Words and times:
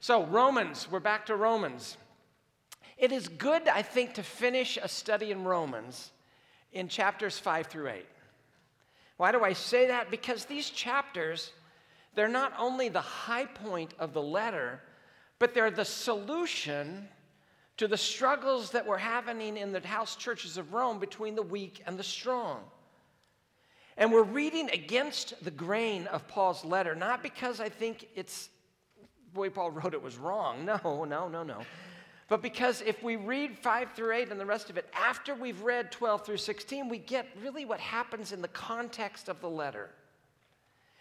So, 0.00 0.24
Romans, 0.26 0.88
we're 0.88 1.00
back 1.00 1.26
to 1.26 1.34
Romans. 1.34 1.96
It 2.96 3.10
is 3.10 3.26
good, 3.26 3.66
I 3.66 3.82
think, 3.82 4.14
to 4.14 4.22
finish 4.22 4.78
a 4.80 4.86
study 4.86 5.32
in 5.32 5.42
Romans 5.42 6.12
in 6.72 6.86
chapters 6.86 7.36
5 7.36 7.66
through 7.66 7.88
8. 7.88 8.06
Why 9.16 9.32
do 9.32 9.42
I 9.42 9.54
say 9.54 9.88
that? 9.88 10.08
Because 10.08 10.44
these 10.44 10.70
chapters, 10.70 11.52
they're 12.14 12.28
not 12.28 12.52
only 12.60 12.88
the 12.88 13.00
high 13.00 13.46
point 13.46 13.92
of 13.98 14.12
the 14.12 14.22
letter, 14.22 14.80
but 15.40 15.52
they're 15.52 15.72
the 15.72 15.84
solution 15.84 17.08
to 17.78 17.88
the 17.88 17.96
struggles 17.96 18.70
that 18.70 18.86
were 18.86 18.98
happening 18.98 19.56
in 19.56 19.72
the 19.72 19.80
house 19.80 20.14
churches 20.14 20.58
of 20.58 20.72
Rome 20.72 21.00
between 21.00 21.34
the 21.34 21.42
weak 21.42 21.82
and 21.86 21.98
the 21.98 22.04
strong. 22.04 22.60
And 23.96 24.12
we're 24.12 24.22
reading 24.22 24.70
against 24.70 25.44
the 25.44 25.50
grain 25.50 26.06
of 26.06 26.28
Paul's 26.28 26.64
letter, 26.64 26.94
not 26.94 27.20
because 27.20 27.58
I 27.60 27.68
think 27.68 28.06
it's 28.14 28.48
way 29.38 29.48
Paul 29.48 29.70
wrote 29.70 29.94
it 29.94 30.02
was 30.02 30.18
wrong. 30.18 30.64
No, 30.64 31.04
no, 31.04 31.28
no, 31.28 31.42
no. 31.42 31.62
But 32.28 32.42
because 32.42 32.82
if 32.82 33.02
we 33.02 33.16
read 33.16 33.56
5 33.56 33.92
through 33.92 34.14
8 34.14 34.30
and 34.30 34.38
the 34.38 34.44
rest 34.44 34.68
of 34.68 34.76
it, 34.76 34.86
after 34.92 35.34
we've 35.34 35.62
read 35.62 35.90
12 35.90 36.26
through 36.26 36.36
16, 36.36 36.88
we 36.88 36.98
get 36.98 37.26
really 37.42 37.64
what 37.64 37.80
happens 37.80 38.32
in 38.32 38.42
the 38.42 38.48
context 38.48 39.30
of 39.30 39.40
the 39.40 39.48
letter. 39.48 39.88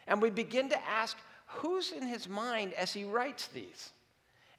And 0.08 0.22
we 0.22 0.30
begin 0.30 0.70
to 0.70 0.88
ask 0.88 1.18
who's 1.48 1.92
in 1.92 2.08
his 2.08 2.30
mind 2.30 2.73
as 2.73 2.94
he 2.94 3.04
writes 3.04 3.48
these? 3.48 3.92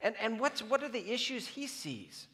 And, 0.01 0.15
and 0.21 0.39
what's, 0.39 0.61
what 0.61 0.83
are 0.83 0.89
the 0.89 1.11
issues 1.11 1.47
he 1.47 1.67
sees? 1.67 2.27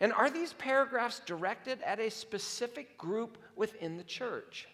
And 0.00 0.12
are 0.12 0.30
these 0.30 0.52
paragraphs 0.54 1.20
directed 1.24 1.80
at 1.82 2.00
a 2.00 2.10
specific 2.10 2.98
group 2.98 3.38
within 3.54 3.96
the 3.96 4.04
church? 4.04 4.66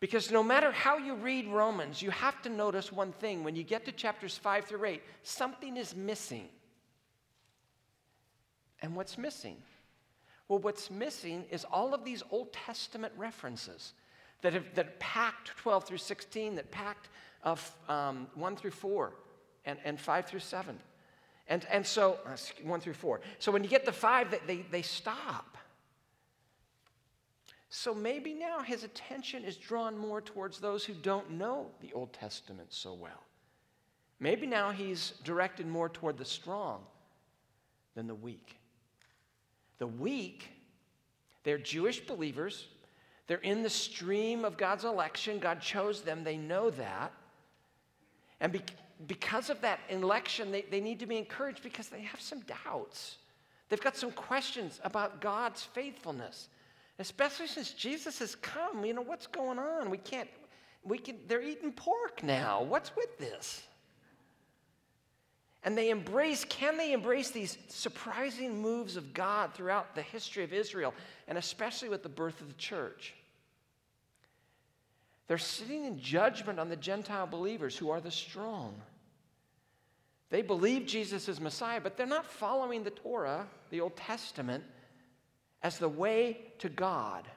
Because 0.00 0.30
no 0.30 0.42
matter 0.42 0.72
how 0.72 0.96
you 0.96 1.14
read 1.14 1.46
Romans, 1.46 2.00
you 2.00 2.10
have 2.10 2.40
to 2.42 2.48
notice 2.48 2.90
one 2.90 3.12
thing. 3.12 3.44
When 3.44 3.54
you 3.54 3.62
get 3.62 3.84
to 3.84 3.92
chapters 3.92 4.36
5 4.38 4.64
through 4.64 4.84
8, 4.86 5.02
something 5.22 5.76
is 5.76 5.94
missing. 5.94 6.48
And 8.80 8.96
what's 8.96 9.18
missing? 9.18 9.56
Well, 10.48 10.58
what's 10.58 10.90
missing 10.90 11.44
is 11.50 11.64
all 11.70 11.92
of 11.92 12.02
these 12.02 12.22
Old 12.30 12.52
Testament 12.52 13.12
references 13.16 13.92
that 14.40 14.54
have 14.54 14.74
that 14.74 14.98
packed 14.98 15.48
12 15.58 15.84
through 15.84 15.98
16, 15.98 16.54
that 16.54 16.70
packed 16.70 17.10
of 17.42 17.76
um, 17.88 18.26
1 18.34 18.56
through 18.56 18.70
4 18.70 19.12
and, 19.66 19.78
and 19.84 20.00
5 20.00 20.26
through 20.26 20.40
7. 20.40 20.78
And, 21.48 21.66
and 21.70 21.86
so, 21.86 22.18
uh, 22.26 22.36
1 22.62 22.80
through 22.80 22.94
4. 22.94 23.20
So 23.38 23.52
when 23.52 23.62
you 23.62 23.68
get 23.68 23.84
to 23.84 23.92
5, 23.92 24.30
they, 24.30 24.38
they, 24.46 24.64
they 24.70 24.82
stop. 24.82 25.58
So 27.70 27.94
maybe 27.94 28.34
now 28.34 28.60
his 28.60 28.82
attention 28.82 29.44
is 29.44 29.56
drawn 29.56 29.96
more 29.96 30.20
towards 30.20 30.58
those 30.58 30.84
who 30.84 30.92
don't 30.92 31.30
know 31.30 31.68
the 31.80 31.92
Old 31.92 32.12
Testament 32.12 32.72
so 32.72 32.92
well. 32.92 33.22
Maybe 34.18 34.46
now 34.46 34.72
he's 34.72 35.14
directed 35.22 35.66
more 35.66 35.88
toward 35.88 36.18
the 36.18 36.24
strong 36.24 36.82
than 37.94 38.08
the 38.08 38.14
weak. 38.14 38.56
The 39.78 39.86
weak, 39.86 40.48
they're 41.44 41.58
Jewish 41.58 42.00
believers. 42.00 42.66
They're 43.28 43.38
in 43.38 43.62
the 43.62 43.70
stream 43.70 44.44
of 44.44 44.56
God's 44.56 44.84
election. 44.84 45.38
God 45.38 45.60
chose 45.62 46.02
them. 46.02 46.24
They 46.24 46.36
know 46.36 46.70
that. 46.70 47.12
And 48.40 48.52
be- 48.52 48.62
because 49.06 49.48
of 49.48 49.60
that 49.60 49.78
election, 49.88 50.50
they, 50.50 50.62
they 50.62 50.80
need 50.80 50.98
to 50.98 51.06
be 51.06 51.16
encouraged 51.16 51.62
because 51.62 51.88
they 51.88 52.02
have 52.02 52.20
some 52.20 52.40
doubts. 52.40 53.18
They've 53.68 53.80
got 53.80 53.96
some 53.96 54.10
questions 54.10 54.80
about 54.82 55.20
God's 55.20 55.62
faithfulness. 55.62 56.48
Especially 57.00 57.46
since 57.46 57.72
Jesus 57.72 58.18
has 58.18 58.34
come, 58.34 58.84
you 58.84 58.92
know, 58.92 59.00
what's 59.00 59.26
going 59.26 59.58
on? 59.58 59.88
We 59.88 59.96
can't, 59.96 60.28
we 60.84 60.98
can, 60.98 61.16
they're 61.26 61.40
eating 61.40 61.72
pork 61.72 62.22
now. 62.22 62.62
What's 62.62 62.94
with 62.94 63.18
this? 63.18 63.62
And 65.62 65.76
they 65.78 65.88
embrace, 65.88 66.44
can 66.44 66.76
they 66.76 66.92
embrace 66.92 67.30
these 67.30 67.56
surprising 67.68 68.60
moves 68.60 68.96
of 68.96 69.14
God 69.14 69.54
throughout 69.54 69.94
the 69.94 70.02
history 70.02 70.44
of 70.44 70.52
Israel, 70.52 70.92
and 71.26 71.38
especially 71.38 71.88
with 71.88 72.02
the 72.02 72.10
birth 72.10 72.42
of 72.42 72.48
the 72.48 72.54
church? 72.54 73.14
They're 75.26 75.38
sitting 75.38 75.86
in 75.86 76.00
judgment 76.00 76.60
on 76.60 76.68
the 76.68 76.76
Gentile 76.76 77.26
believers 77.26 77.78
who 77.78 77.88
are 77.88 78.00
the 78.02 78.10
strong. 78.10 78.74
They 80.28 80.42
believe 80.42 80.86
Jesus 80.86 81.30
is 81.30 81.40
Messiah, 81.40 81.80
but 81.80 81.96
they're 81.96 82.06
not 82.06 82.26
following 82.26 82.84
the 82.84 82.90
Torah, 82.90 83.46
the 83.70 83.80
Old 83.80 83.96
Testament 83.96 84.64
as 85.62 85.78
the 85.78 85.88
way 85.88 86.38
to 86.58 86.68
God. 86.68 87.28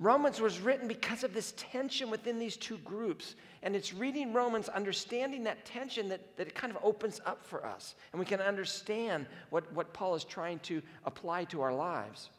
Romans 0.00 0.40
was 0.40 0.60
written 0.60 0.88
because 0.88 1.24
of 1.24 1.34
this 1.34 1.52
tension 1.58 2.10
within 2.10 2.38
these 2.38 2.56
two 2.56 2.78
groups. 2.78 3.34
And 3.62 3.76
it's 3.76 3.92
reading 3.92 4.32
Romans, 4.32 4.70
understanding 4.70 5.44
that 5.44 5.66
tension 5.66 6.08
that, 6.08 6.38
that 6.38 6.46
it 6.46 6.54
kind 6.54 6.74
of 6.74 6.82
opens 6.82 7.20
up 7.26 7.44
for 7.44 7.66
us. 7.66 7.94
And 8.12 8.18
we 8.18 8.24
can 8.24 8.40
understand 8.40 9.26
what, 9.50 9.70
what 9.74 9.92
Paul 9.92 10.14
is 10.14 10.24
trying 10.24 10.58
to 10.60 10.80
apply 11.04 11.44
to 11.44 11.60
our 11.60 11.74
lives. 11.74 12.30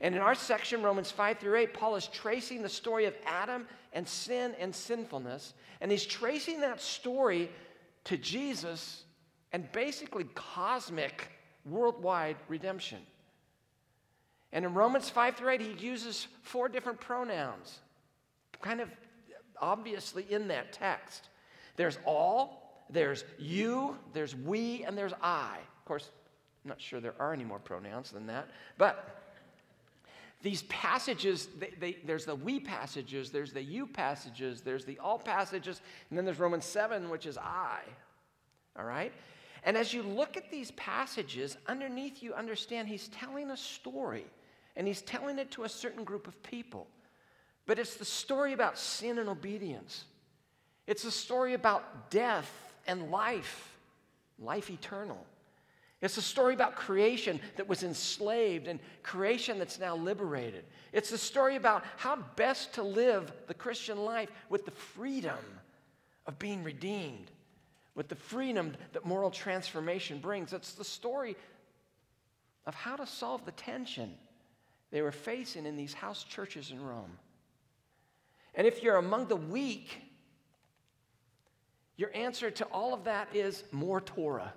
And 0.00 0.14
in 0.14 0.20
our 0.20 0.36
section, 0.36 0.80
Romans 0.80 1.10
5 1.10 1.38
through 1.38 1.56
8, 1.56 1.74
Paul 1.74 1.96
is 1.96 2.06
tracing 2.06 2.62
the 2.62 2.68
story 2.68 3.06
of 3.06 3.14
Adam 3.26 3.66
and 3.92 4.06
sin 4.06 4.54
and 4.60 4.72
sinfulness. 4.72 5.54
And 5.80 5.90
he's 5.90 6.06
tracing 6.06 6.60
that 6.60 6.80
story 6.80 7.50
to 8.04 8.16
Jesus 8.16 9.02
and 9.52 9.70
basically 9.72 10.24
cosmic, 10.36 11.30
worldwide 11.64 12.36
redemption. 12.48 12.98
And 14.52 14.64
in 14.64 14.74
Romans 14.74 15.08
5 15.08 15.36
through 15.36 15.50
8, 15.50 15.60
he 15.60 15.86
uses 15.86 16.26
four 16.42 16.68
different 16.68 17.00
pronouns, 17.00 17.78
kind 18.60 18.80
of 18.80 18.90
obviously 19.60 20.26
in 20.30 20.48
that 20.48 20.72
text. 20.72 21.28
There's 21.76 21.98
all, 22.04 22.84
there's 22.90 23.24
you, 23.38 23.96
there's 24.12 24.36
we, 24.36 24.84
and 24.84 24.96
there's 24.96 25.14
I. 25.22 25.56
Of 25.78 25.84
course, 25.86 26.10
I'm 26.64 26.68
not 26.68 26.80
sure 26.80 27.00
there 27.00 27.14
are 27.18 27.32
any 27.32 27.44
more 27.44 27.58
pronouns 27.58 28.10
than 28.10 28.26
that, 28.26 28.48
but 28.76 29.18
these 30.42 30.62
passages, 30.62 31.48
they, 31.58 31.70
they, 31.78 31.98
there's 32.04 32.24
the 32.24 32.34
we 32.34 32.60
passages, 32.60 33.30
there's 33.30 33.52
the 33.52 33.62
you 33.62 33.86
passages, 33.86 34.60
there's 34.60 34.84
the 34.84 34.98
all 34.98 35.18
passages, 35.18 35.80
and 36.10 36.18
then 36.18 36.24
there's 36.24 36.40
Romans 36.40 36.64
7, 36.64 37.08
which 37.08 37.26
is 37.26 37.38
I. 37.38 37.78
All 38.76 38.84
right? 38.84 39.12
And 39.64 39.76
as 39.76 39.94
you 39.94 40.02
look 40.02 40.36
at 40.36 40.50
these 40.50 40.72
passages, 40.72 41.56
underneath 41.68 42.22
you 42.22 42.34
understand 42.34 42.88
he's 42.88 43.08
telling 43.08 43.50
a 43.50 43.56
story 43.56 44.26
and 44.76 44.86
he's 44.86 45.02
telling 45.02 45.38
it 45.38 45.50
to 45.52 45.64
a 45.64 45.68
certain 45.68 46.04
group 46.04 46.26
of 46.26 46.42
people. 46.42 46.86
But 47.66 47.78
it's 47.78 47.96
the 47.96 48.04
story 48.04 48.52
about 48.52 48.78
sin 48.78 49.18
and 49.18 49.28
obedience. 49.28 50.04
It's 50.86 51.04
a 51.04 51.10
story 51.10 51.54
about 51.54 52.10
death 52.10 52.50
and 52.86 53.10
life, 53.10 53.76
life 54.38 54.70
eternal. 54.70 55.24
It's 56.00 56.16
a 56.16 56.22
story 56.22 56.54
about 56.54 56.74
creation 56.74 57.38
that 57.56 57.68
was 57.68 57.84
enslaved 57.84 58.66
and 58.66 58.80
creation 59.04 59.58
that's 59.58 59.78
now 59.78 59.94
liberated. 59.94 60.64
It's 60.92 61.12
a 61.12 61.18
story 61.18 61.54
about 61.54 61.84
how 61.96 62.16
best 62.34 62.74
to 62.74 62.82
live 62.82 63.32
the 63.46 63.54
Christian 63.54 64.04
life 64.04 64.28
with 64.48 64.64
the 64.64 64.72
freedom 64.72 65.38
of 66.26 66.40
being 66.40 66.64
redeemed, 66.64 67.30
with 67.94 68.08
the 68.08 68.16
freedom 68.16 68.74
that 68.92 69.06
moral 69.06 69.30
transformation 69.30 70.18
brings. 70.18 70.52
It's 70.52 70.72
the 70.72 70.84
story 70.84 71.36
of 72.66 72.74
how 72.74 72.96
to 72.96 73.06
solve 73.06 73.44
the 73.44 73.52
tension 73.52 74.12
they 74.92 75.02
were 75.02 75.10
facing 75.10 75.66
in 75.66 75.76
these 75.76 75.94
house 75.94 76.22
churches 76.22 76.70
in 76.70 76.80
Rome. 76.80 77.18
And 78.54 78.66
if 78.66 78.82
you're 78.82 78.96
among 78.96 79.26
the 79.26 79.36
weak, 79.36 80.02
your 81.96 82.10
answer 82.14 82.50
to 82.50 82.64
all 82.66 82.92
of 82.92 83.04
that 83.04 83.34
is 83.34 83.64
more 83.72 84.02
Torah. 84.02 84.52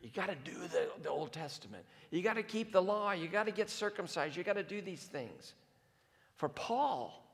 You 0.00 0.10
got 0.14 0.26
to 0.26 0.36
do 0.36 0.56
the, 0.68 0.88
the 1.02 1.10
Old 1.10 1.32
Testament. 1.32 1.84
You 2.10 2.22
got 2.22 2.34
to 2.34 2.44
keep 2.44 2.72
the 2.72 2.80
law. 2.80 3.10
You 3.10 3.26
got 3.26 3.46
to 3.46 3.52
get 3.52 3.68
circumcised. 3.68 4.36
You 4.36 4.44
got 4.44 4.54
to 4.54 4.62
do 4.62 4.80
these 4.80 5.02
things. 5.02 5.54
For 6.36 6.48
Paul, 6.48 7.24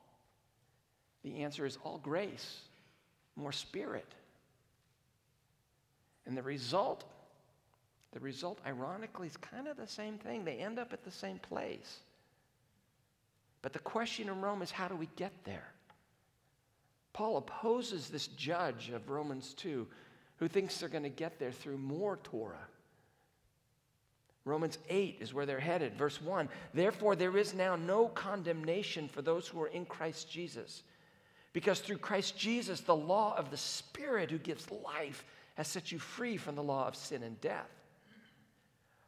the 1.23 1.43
answer 1.43 1.65
is 1.67 1.77
all 1.83 1.99
grace, 1.99 2.61
more 3.35 3.51
spirit. 3.51 4.07
And 6.25 6.35
the 6.35 6.41
result 6.41 7.03
the 8.11 8.19
result, 8.19 8.59
ironically, 8.65 9.27
is 9.27 9.37
kind 9.37 9.67
of 9.67 9.77
the 9.77 9.87
same 9.87 10.17
thing. 10.17 10.43
They 10.43 10.57
end 10.57 10.79
up 10.79 10.93
at 10.93 11.03
the 11.03 11.11
same 11.11 11.39
place. 11.39 11.99
But 13.61 13.73
the 13.73 13.79
question 13.79 14.27
in 14.27 14.41
Rome 14.41 14.61
is 14.61 14.71
how 14.71 14.87
do 14.87 14.95
we 14.95 15.09
get 15.15 15.31
there? 15.43 15.71
Paul 17.13 17.37
opposes 17.37 18.09
this 18.09 18.27
judge 18.27 18.89
of 18.89 19.09
Romans 19.09 19.53
2 19.55 19.87
who 20.37 20.47
thinks 20.47 20.77
they're 20.77 20.89
going 20.89 21.03
to 21.03 21.09
get 21.09 21.39
there 21.39 21.51
through 21.51 21.77
more 21.77 22.17
Torah. 22.23 22.67
Romans 24.43 24.79
8 24.89 25.17
is 25.19 25.33
where 25.33 25.45
they're 25.45 25.59
headed. 25.59 25.95
Verse 25.95 26.21
1 26.21 26.49
Therefore, 26.73 27.15
there 27.15 27.37
is 27.37 27.53
now 27.53 27.75
no 27.75 28.07
condemnation 28.07 29.07
for 29.07 29.21
those 29.21 29.47
who 29.47 29.61
are 29.61 29.67
in 29.67 29.85
Christ 29.85 30.31
Jesus. 30.31 30.83
Because 31.53 31.79
through 31.79 31.97
Christ 31.97 32.37
Jesus, 32.37 32.81
the 32.81 32.95
law 32.95 33.35
of 33.37 33.51
the 33.51 33.57
Spirit 33.57 34.31
who 34.31 34.37
gives 34.37 34.71
life 34.71 35.25
has 35.55 35.67
set 35.67 35.91
you 35.91 35.99
free 35.99 36.37
from 36.37 36.55
the 36.55 36.63
law 36.63 36.87
of 36.87 36.95
sin 36.95 37.23
and 37.23 37.39
death. 37.41 37.69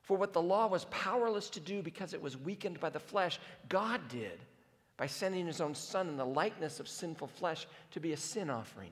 For 0.04 0.18
what 0.18 0.34
the 0.34 0.42
law 0.42 0.68
was 0.68 0.86
powerless 0.86 1.50
to 1.52 1.60
do 1.60 1.82
because 1.82 2.14
it 2.14 2.22
was 2.22 2.38
weakened 2.38 2.80
by 2.80 2.90
the 2.90 3.00
flesh, 3.00 3.40
God 3.70 4.02
did 4.10 4.40
by 4.98 5.08
sending 5.08 5.48
his 5.48 5.62
own 5.62 5.74
Son 5.74 6.08
in 6.08 6.18
the 6.18 6.26
likeness 6.26 6.80
of 6.80 6.88
sinful 6.88 7.28
flesh 7.28 7.66
to 7.92 8.00
be 8.00 8.14
a 8.14 8.18
sin 8.18 8.50
offering. 8.50 8.92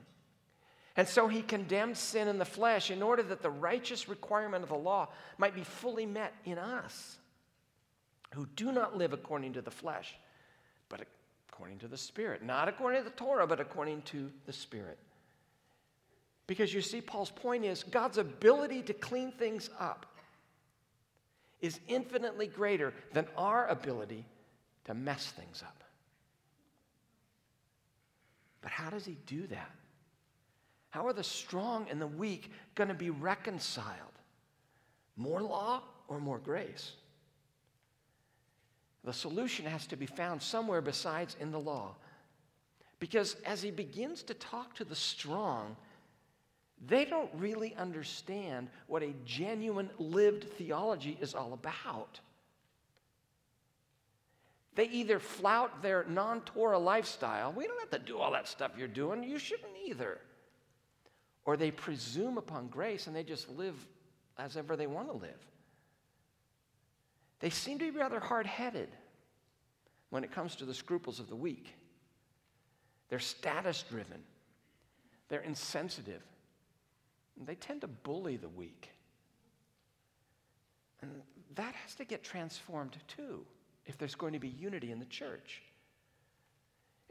And 0.96 1.06
so 1.06 1.28
he 1.28 1.42
condemned 1.42 1.96
sin 1.96 2.28
in 2.28 2.38
the 2.38 2.44
flesh 2.44 2.90
in 2.90 3.02
order 3.02 3.22
that 3.22 3.42
the 3.42 3.50
righteous 3.50 4.08
requirement 4.08 4.62
of 4.62 4.68
the 4.68 4.76
law 4.76 5.08
might 5.38 5.54
be 5.54 5.64
fully 5.64 6.06
met 6.06 6.34
in 6.44 6.58
us 6.58 7.16
who 8.34 8.46
do 8.56 8.72
not 8.72 8.96
live 8.96 9.12
according 9.12 9.54
to 9.54 9.62
the 9.62 9.70
flesh, 9.70 10.14
but 10.88 11.00
according 11.50 11.78
to 11.78 11.88
the 11.88 11.96
Spirit. 11.96 12.42
Not 12.42 12.68
according 12.68 13.02
to 13.02 13.08
the 13.08 13.16
Torah, 13.16 13.46
but 13.46 13.60
according 13.60 14.02
to 14.02 14.30
the 14.46 14.52
Spirit. 14.52 14.98
Because 16.46 16.74
you 16.74 16.80
see, 16.80 17.00
Paul's 17.00 17.30
point 17.30 17.64
is 17.64 17.82
God's 17.82 18.18
ability 18.18 18.82
to 18.82 18.94
clean 18.94 19.32
things 19.32 19.70
up 19.78 20.06
is 21.62 21.80
infinitely 21.88 22.48
greater 22.48 22.92
than 23.12 23.26
our 23.36 23.66
ability 23.68 24.26
to 24.84 24.92
mess 24.92 25.26
things 25.28 25.62
up. 25.64 25.82
But 28.60 28.72
how 28.72 28.90
does 28.90 29.06
he 29.06 29.16
do 29.26 29.46
that? 29.46 29.70
How 30.90 31.06
are 31.06 31.12
the 31.12 31.24
strong 31.24 31.86
and 31.88 32.00
the 32.00 32.06
weak 32.06 32.50
going 32.74 32.88
to 32.88 32.94
be 32.94 33.10
reconciled? 33.10 33.96
More 35.16 35.40
law 35.40 35.82
or 36.08 36.20
more 36.20 36.38
grace? 36.38 36.92
The 39.04 39.12
solution 39.12 39.64
has 39.64 39.86
to 39.86 39.96
be 39.96 40.06
found 40.06 40.42
somewhere 40.42 40.80
besides 40.80 41.36
in 41.40 41.50
the 41.50 41.58
law. 41.58 41.94
Because 43.00 43.36
as 43.46 43.62
he 43.62 43.70
begins 43.70 44.22
to 44.24 44.34
talk 44.34 44.74
to 44.74 44.84
the 44.84 44.94
strong, 44.94 45.76
they 46.86 47.04
don't 47.04 47.30
really 47.34 47.74
understand 47.76 48.68
what 48.86 49.02
a 49.02 49.14
genuine 49.24 49.90
lived 49.98 50.44
theology 50.44 51.16
is 51.20 51.34
all 51.34 51.52
about. 51.52 52.18
They 54.74 54.86
either 54.88 55.18
flout 55.18 55.82
their 55.82 56.04
non 56.08 56.40
Torah 56.40 56.78
lifestyle, 56.78 57.52
we 57.52 57.66
don't 57.66 57.78
have 57.80 57.90
to 57.90 57.98
do 57.98 58.18
all 58.18 58.32
that 58.32 58.48
stuff 58.48 58.72
you're 58.76 58.88
doing, 58.88 59.22
you 59.22 59.38
shouldn't 59.38 59.72
either. 59.86 60.18
Or 61.44 61.56
they 61.56 61.70
presume 61.70 62.38
upon 62.38 62.68
grace 62.68 63.06
and 63.06 63.14
they 63.14 63.24
just 63.24 63.48
live 63.50 63.74
as 64.38 64.56
ever 64.56 64.76
they 64.76 64.86
want 64.86 65.08
to 65.08 65.16
live. 65.16 65.46
They 67.40 67.50
seem 67.50 67.78
to 67.80 67.92
be 67.92 67.98
rather 67.98 68.20
hard 68.20 68.46
headed 68.46 68.88
when 70.10 70.24
it 70.24 70.32
comes 70.32 70.56
to 70.56 70.64
the 70.64 70.74
scruples 70.74 71.20
of 71.20 71.28
the 71.28 71.36
weak. 71.36 71.74
They're 73.08 73.18
status 73.18 73.84
driven, 73.88 74.22
they're 75.28 75.40
insensitive, 75.40 76.22
and 77.42 77.48
they 77.48 77.56
tend 77.56 77.80
to 77.80 77.88
bully 77.88 78.36
the 78.36 78.48
weak. 78.48 78.90
And 81.00 81.10
that 81.56 81.74
has 81.74 81.96
to 81.96 82.04
get 82.04 82.22
transformed 82.22 82.96
too 83.08 83.44
if 83.84 83.98
there's 83.98 84.14
going 84.14 84.34
to 84.34 84.38
be 84.38 84.46
unity 84.46 84.92
in 84.92 85.00
the 85.00 85.06
church. 85.06 85.60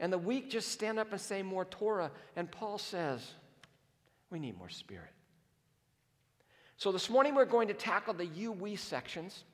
And 0.00 0.10
the 0.10 0.16
weak 0.16 0.48
just 0.48 0.70
stand 0.70 0.98
up 0.98 1.12
and 1.12 1.20
say 1.20 1.42
more 1.42 1.66
Torah, 1.66 2.10
and 2.34 2.50
Paul 2.50 2.78
says, 2.78 3.34
we 4.30 4.38
need 4.38 4.56
more 4.56 4.70
spirit. 4.70 5.12
So 6.78 6.92
this 6.92 7.10
morning 7.10 7.34
we're 7.34 7.44
going 7.44 7.68
to 7.68 7.74
tackle 7.74 8.14
the 8.14 8.24
you 8.24 8.52
we 8.52 8.76
sections. 8.76 9.44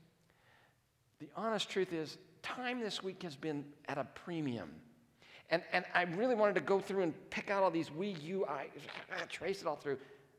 The 1.19 1.27
honest 1.35 1.69
truth 1.69 1.93
is, 1.93 2.19
time 2.41 2.79
this 2.79 3.03
week 3.03 3.25
has 3.25 3.35
been 3.35 3.65
at 3.89 3.99
a 3.99 4.05
premium. 4.05 4.71
And, 5.51 5.61
and 5.73 5.85
I 5.93 6.03
really 6.03 6.37
wanted 6.37 6.55
to 6.55 6.61
go 6.61 6.79
through 6.79 7.03
and 7.03 7.31
pick 7.31 7.51
out 7.51 7.65
all 7.65 7.71
these 7.73 7.91
we, 7.91 8.11
you, 8.23 8.47
I, 8.47 8.69
trace 9.29 9.61
it 9.61 9.67
all 9.67 9.75
through. 9.75 9.99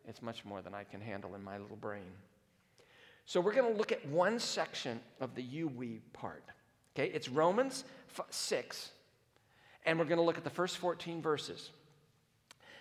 It's 0.10 0.24
much 0.24 0.44
more 0.44 0.64
than 0.64 0.74
I 0.74 0.84
can 0.84 1.02
handle 1.02 1.36
in 1.36 1.44
my 1.44 1.60
little 1.60 1.78
brain. 1.78 2.12
So 3.26 3.40
we're 3.40 3.54
going 3.54 3.72
to 3.72 3.78
look 3.78 3.92
at 3.92 4.04
one 4.08 4.40
section 4.40 5.00
of 5.22 5.36
the 5.36 5.44
you, 5.44 5.68
we 5.68 6.02
part. 6.14 6.44
Okay, 6.96 7.12
it's 7.14 7.30
Romans 7.30 7.84
6, 8.32 8.92
and 9.86 10.00
we're 10.00 10.06
going 10.06 10.18
to 10.18 10.24
look 10.24 10.40
at 10.40 10.44
the 10.44 10.50
first 10.50 10.78
14 10.78 11.22
verses. 11.22 11.70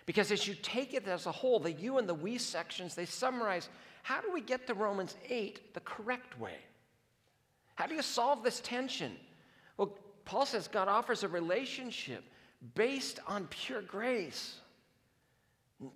Because 0.07 0.33
as 0.33 0.49
you 0.49 0.55
take 0.63 0.95
it 0.95 1.07
as 1.07 1.27
a 1.27 1.33
whole, 1.33 1.59
the 1.61 1.71
you 1.71 1.99
and 1.99 2.09
the 2.09 2.15
we 2.15 2.39
sections, 2.39 2.95
they 2.95 3.05
summarize 3.05 3.69
how 4.03 4.23
do 4.23 4.33
we 4.33 4.41
get 4.41 4.67
to 4.67 4.73
Romans 4.73 5.15
8 5.29 5.75
the 5.75 5.81
correct 5.81 6.41
way? 6.41 6.57
How 7.75 7.87
do 7.87 7.95
you 7.95 8.01
solve 8.01 8.43
this 8.43 8.61
tension? 8.61 9.13
Well, 9.77 9.99
Paul 10.25 10.47
says 10.47 10.67
God 10.67 10.89
offers 10.89 11.25
a 11.25 11.29
relationship 11.29 12.25
based 12.75 13.21
on 13.29 13.49
pure 13.49 13.83
grace. 13.83 14.61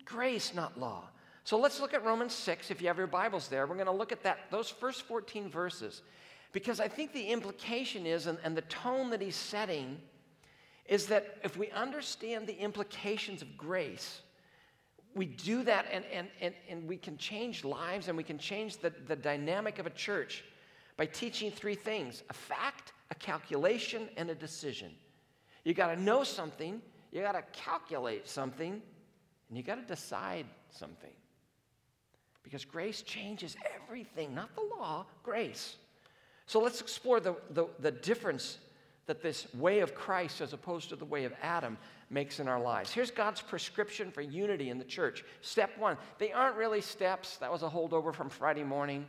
Grace, 0.05 0.53
not 0.53 0.79
law. 0.79 1.09
So 1.45 1.57
let's 1.57 1.81
look 1.81 1.93
at 1.93 2.05
Romans 2.05 2.33
6. 2.33 2.71
If 2.71 2.81
you 2.81 2.87
have 2.87 2.97
your 2.97 3.07
Bibles 3.07 3.49
there, 3.49 3.67
we're 3.67 3.75
going 3.75 3.87
to 3.87 3.91
look 3.91 4.13
at 4.13 4.23
that, 4.23 4.49
those 4.49 4.69
first 4.69 5.01
14 5.03 5.49
verses. 5.49 6.01
Because 6.53 6.79
I 6.79 6.87
think 6.87 7.11
the 7.11 7.23
implication 7.23 8.05
is, 8.05 8.27
and, 8.27 8.37
and 8.43 8.55
the 8.55 8.61
tone 8.61 9.09
that 9.09 9.21
he's 9.21 9.35
setting, 9.35 9.99
is 10.85 11.07
that 11.07 11.37
if 11.43 11.57
we 11.57 11.69
understand 11.71 12.47
the 12.47 12.57
implications 12.57 13.41
of 13.41 13.57
grace, 13.57 14.21
we 15.15 15.25
do 15.25 15.63
that 15.63 15.85
and, 15.91 16.05
and, 16.13 16.27
and, 16.39 16.53
and 16.69 16.87
we 16.87 16.97
can 16.97 17.17
change 17.17 17.63
lives 17.63 18.07
and 18.07 18.15
we 18.15 18.23
can 18.23 18.37
change 18.37 18.77
the, 18.77 18.91
the 19.07 19.15
dynamic 19.15 19.79
of 19.79 19.85
a 19.85 19.91
church 19.91 20.43
by 20.95 21.05
teaching 21.05 21.51
three 21.51 21.75
things 21.75 22.23
a 22.29 22.33
fact, 22.33 22.93
a 23.11 23.15
calculation, 23.15 24.07
and 24.15 24.29
a 24.29 24.35
decision. 24.35 24.91
You 25.65 25.73
got 25.73 25.93
to 25.93 26.01
know 26.01 26.23
something, 26.23 26.81
you 27.11 27.21
got 27.21 27.33
to 27.33 27.43
calculate 27.51 28.27
something, 28.27 28.81
and 29.49 29.57
you 29.57 29.63
got 29.63 29.75
to 29.75 29.93
decide 29.93 30.45
something. 30.71 31.11
Because 32.43 32.65
grace 32.65 33.01
changes 33.01 33.55
everything, 33.75 34.35
not 34.35 34.53
the 34.55 34.61
law, 34.61 35.05
grace. 35.23 35.77
So 36.45 36.59
let's 36.59 36.81
explore 36.81 37.19
the, 37.19 37.35
the, 37.51 37.67
the, 37.79 37.91
difference 37.91 38.57
that 39.05 39.21
this 39.21 39.47
way 39.53 39.79
of 39.79 39.95
Christ, 39.95 40.41
as 40.41 40.53
opposed 40.53 40.89
to 40.89 40.95
the 40.95 41.05
way 41.05 41.23
of 41.23 41.33
Adam, 41.41 41.77
makes 42.09 42.39
in 42.39 42.47
our 42.47 42.59
lives. 42.59 42.91
Here's 42.91 43.11
God's 43.11 43.41
prescription 43.41 44.11
for 44.11 44.21
unity 44.21 44.69
in 44.69 44.77
the 44.77 44.83
church. 44.83 45.23
Step 45.41 45.71
one, 45.77 45.97
they 46.19 46.31
aren't 46.31 46.57
really 46.57 46.81
steps. 46.81 47.37
That 47.37 47.51
was 47.51 47.63
a 47.63 47.69
holdover 47.69 48.13
from 48.13 48.29
Friday 48.29 48.63
morning. 48.63 49.05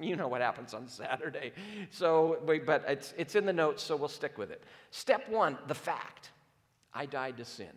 You 0.00 0.16
know 0.16 0.28
what 0.28 0.40
happens 0.40 0.74
on 0.74 0.86
Saturday. 0.86 1.52
So, 1.90 2.38
but 2.44 2.84
it's, 2.86 3.14
it's 3.16 3.34
in 3.34 3.46
the 3.46 3.52
notes, 3.52 3.82
so 3.82 3.96
we'll 3.96 4.08
stick 4.08 4.38
with 4.38 4.50
it. 4.50 4.62
Step 4.90 5.28
one, 5.28 5.58
the 5.66 5.74
fact 5.74 6.30
I 6.94 7.06
died 7.06 7.36
to 7.38 7.44
sin. 7.44 7.72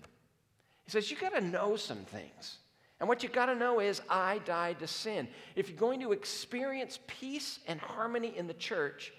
He 0.86 0.92
says, 0.92 1.10
You 1.10 1.18
got 1.18 1.34
to 1.34 1.42
know 1.42 1.76
some 1.76 2.00
things. 2.00 2.58
And 3.02 3.10
what 3.10 3.24
you 3.24 3.30
got 3.30 3.48
to 3.48 3.56
know 3.56 3.80
is, 3.80 4.00
I 4.12 4.38
died 4.46 4.78
to 4.80 4.88
sin. 4.88 5.28
If 5.56 5.70
you're 5.70 5.78
going 5.78 6.02
to 6.02 6.12
experience 6.12 7.00
peace 7.08 7.58
and 7.68 7.80
harmony 7.80 8.38
in 8.38 8.46
the 8.46 8.54
church, 8.54 9.12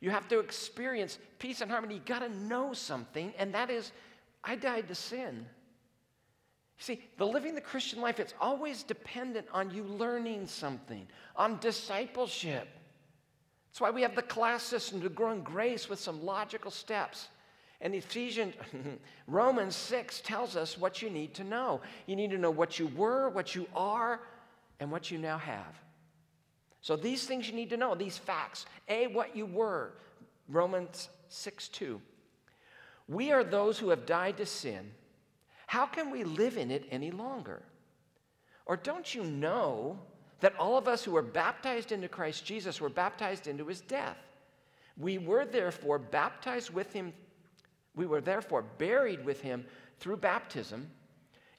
you 0.00 0.10
have 0.10 0.26
to 0.28 0.40
experience 0.40 1.18
peace 1.38 1.60
and 1.60 1.70
harmony. 1.70 1.94
You 1.94 2.00
got 2.04 2.18
to 2.18 2.28
know 2.28 2.72
something, 2.72 3.32
and 3.38 3.54
that 3.54 3.70
is, 3.70 3.92
I 4.42 4.56
died 4.56 4.88
to 4.88 4.96
sin. 4.96 5.46
See, 6.78 7.00
the 7.16 7.26
living 7.26 7.54
the 7.54 7.60
Christian 7.60 8.00
life, 8.00 8.18
it's 8.18 8.34
always 8.40 8.82
dependent 8.82 9.46
on 9.52 9.70
you 9.70 9.84
learning 9.84 10.48
something, 10.48 11.06
on 11.36 11.60
discipleship. 11.60 12.66
That's 13.70 13.80
why 13.80 13.90
we 13.90 14.02
have 14.02 14.16
the 14.16 14.22
class 14.22 14.64
system 14.64 15.00
to 15.02 15.08
grow 15.08 15.30
in 15.30 15.42
grace 15.42 15.88
with 15.88 16.00
some 16.00 16.24
logical 16.24 16.72
steps. 16.72 17.28
And 17.80 17.94
Ephesians, 17.94 18.54
Romans 19.26 19.76
6 19.76 20.20
tells 20.20 20.56
us 20.56 20.76
what 20.76 21.00
you 21.00 21.10
need 21.10 21.34
to 21.34 21.44
know. 21.44 21.80
You 22.06 22.16
need 22.16 22.30
to 22.32 22.38
know 22.38 22.50
what 22.50 22.78
you 22.78 22.88
were, 22.88 23.28
what 23.28 23.54
you 23.54 23.66
are, 23.74 24.20
and 24.80 24.90
what 24.90 25.10
you 25.10 25.18
now 25.18 25.38
have. 25.38 25.80
So 26.80 26.96
these 26.96 27.26
things 27.26 27.48
you 27.48 27.54
need 27.54 27.70
to 27.70 27.76
know, 27.76 27.94
these 27.94 28.18
facts. 28.18 28.66
A, 28.88 29.06
what 29.08 29.36
you 29.36 29.46
were. 29.46 29.92
Romans 30.48 31.08
6 31.28 31.68
2. 31.68 32.00
We 33.08 33.32
are 33.32 33.44
those 33.44 33.78
who 33.78 33.90
have 33.90 34.06
died 34.06 34.36
to 34.38 34.46
sin. 34.46 34.90
How 35.66 35.86
can 35.86 36.10
we 36.10 36.24
live 36.24 36.56
in 36.56 36.70
it 36.70 36.86
any 36.90 37.10
longer? 37.10 37.62
Or 38.66 38.76
don't 38.76 39.14
you 39.14 39.24
know 39.24 39.98
that 40.40 40.56
all 40.58 40.76
of 40.76 40.88
us 40.88 41.04
who 41.04 41.12
were 41.12 41.22
baptized 41.22 41.92
into 41.92 42.08
Christ 42.08 42.44
Jesus 42.44 42.80
were 42.80 42.88
baptized 42.88 43.46
into 43.46 43.66
his 43.66 43.80
death? 43.80 44.16
We 44.96 45.18
were 45.18 45.44
therefore 45.44 45.98
baptized 45.98 46.70
with 46.70 46.92
him 46.92 47.12
we 47.98 48.06
were 48.06 48.20
therefore 48.20 48.62
buried 48.62 49.24
with 49.24 49.40
him 49.40 49.66
through 49.98 50.16
baptism 50.16 50.88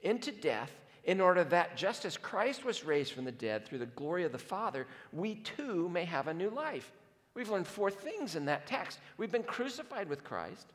into 0.01 0.31
death, 0.31 0.71
in 1.03 1.19
order 1.19 1.43
that 1.43 1.75
just 1.75 2.05
as 2.05 2.17
Christ 2.17 2.63
was 2.63 2.85
raised 2.85 3.13
from 3.13 3.25
the 3.25 3.31
dead 3.31 3.65
through 3.65 3.79
the 3.79 3.85
glory 3.85 4.23
of 4.23 4.31
the 4.31 4.37
Father, 4.37 4.87
we 5.11 5.35
too 5.35 5.89
may 5.89 6.05
have 6.05 6.27
a 6.27 6.33
new 6.33 6.49
life. 6.49 6.91
We've 7.33 7.49
learned 7.49 7.67
four 7.67 7.91
things 7.91 8.35
in 8.35 8.45
that 8.45 8.67
text. 8.67 8.99
We've 9.17 9.31
been 9.31 9.43
crucified 9.43 10.07
with 10.07 10.23
Christ, 10.23 10.67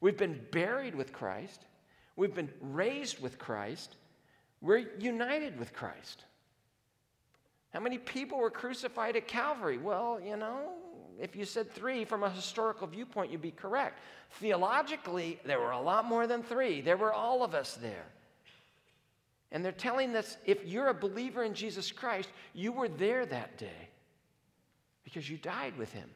we've 0.00 0.16
been 0.16 0.40
buried 0.52 0.94
with 0.94 1.12
Christ, 1.12 1.64
we've 2.14 2.34
been 2.34 2.50
raised 2.60 3.20
with 3.20 3.38
Christ, 3.38 3.96
we're 4.60 4.84
united 4.98 5.58
with 5.58 5.72
Christ. 5.72 6.24
How 7.70 7.80
many 7.80 7.98
people 7.98 8.38
were 8.38 8.50
crucified 8.50 9.16
at 9.16 9.28
Calvary? 9.28 9.78
Well, 9.78 10.20
you 10.24 10.36
know, 10.36 10.72
if 11.20 11.34
you 11.34 11.44
said 11.44 11.72
three 11.72 12.04
from 12.04 12.22
a 12.22 12.30
historical 12.30 12.86
viewpoint, 12.86 13.32
you'd 13.32 13.42
be 13.42 13.50
correct. 13.50 14.00
Theologically, 14.32 15.40
there 15.44 15.60
were 15.60 15.72
a 15.72 15.80
lot 15.80 16.04
more 16.04 16.26
than 16.26 16.42
three. 16.42 16.80
There 16.80 16.96
were 16.96 17.12
all 17.12 17.42
of 17.42 17.54
us 17.54 17.74
there. 17.74 18.06
And 19.50 19.64
they're 19.64 19.72
telling 19.72 20.14
us 20.14 20.36
if 20.44 20.64
you're 20.66 20.88
a 20.88 20.94
believer 20.94 21.42
in 21.42 21.54
Jesus 21.54 21.90
Christ, 21.90 22.28
you 22.52 22.70
were 22.70 22.88
there 22.88 23.24
that 23.26 23.56
day 23.56 23.88
because 25.04 25.28
you 25.28 25.38
died 25.38 25.76
with 25.78 25.92
him. 25.92 26.08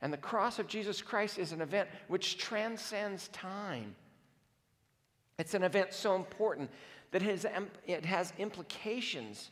And 0.00 0.12
the 0.12 0.18
cross 0.18 0.58
of 0.58 0.66
Jesus 0.68 1.02
Christ 1.02 1.38
is 1.38 1.52
an 1.52 1.60
event 1.60 1.88
which 2.06 2.38
transcends 2.38 3.28
time. 3.28 3.94
It's 5.38 5.54
an 5.54 5.64
event 5.64 5.92
so 5.92 6.16
important 6.16 6.70
that 7.10 7.22
it 7.22 8.04
has 8.04 8.32
implications 8.38 9.50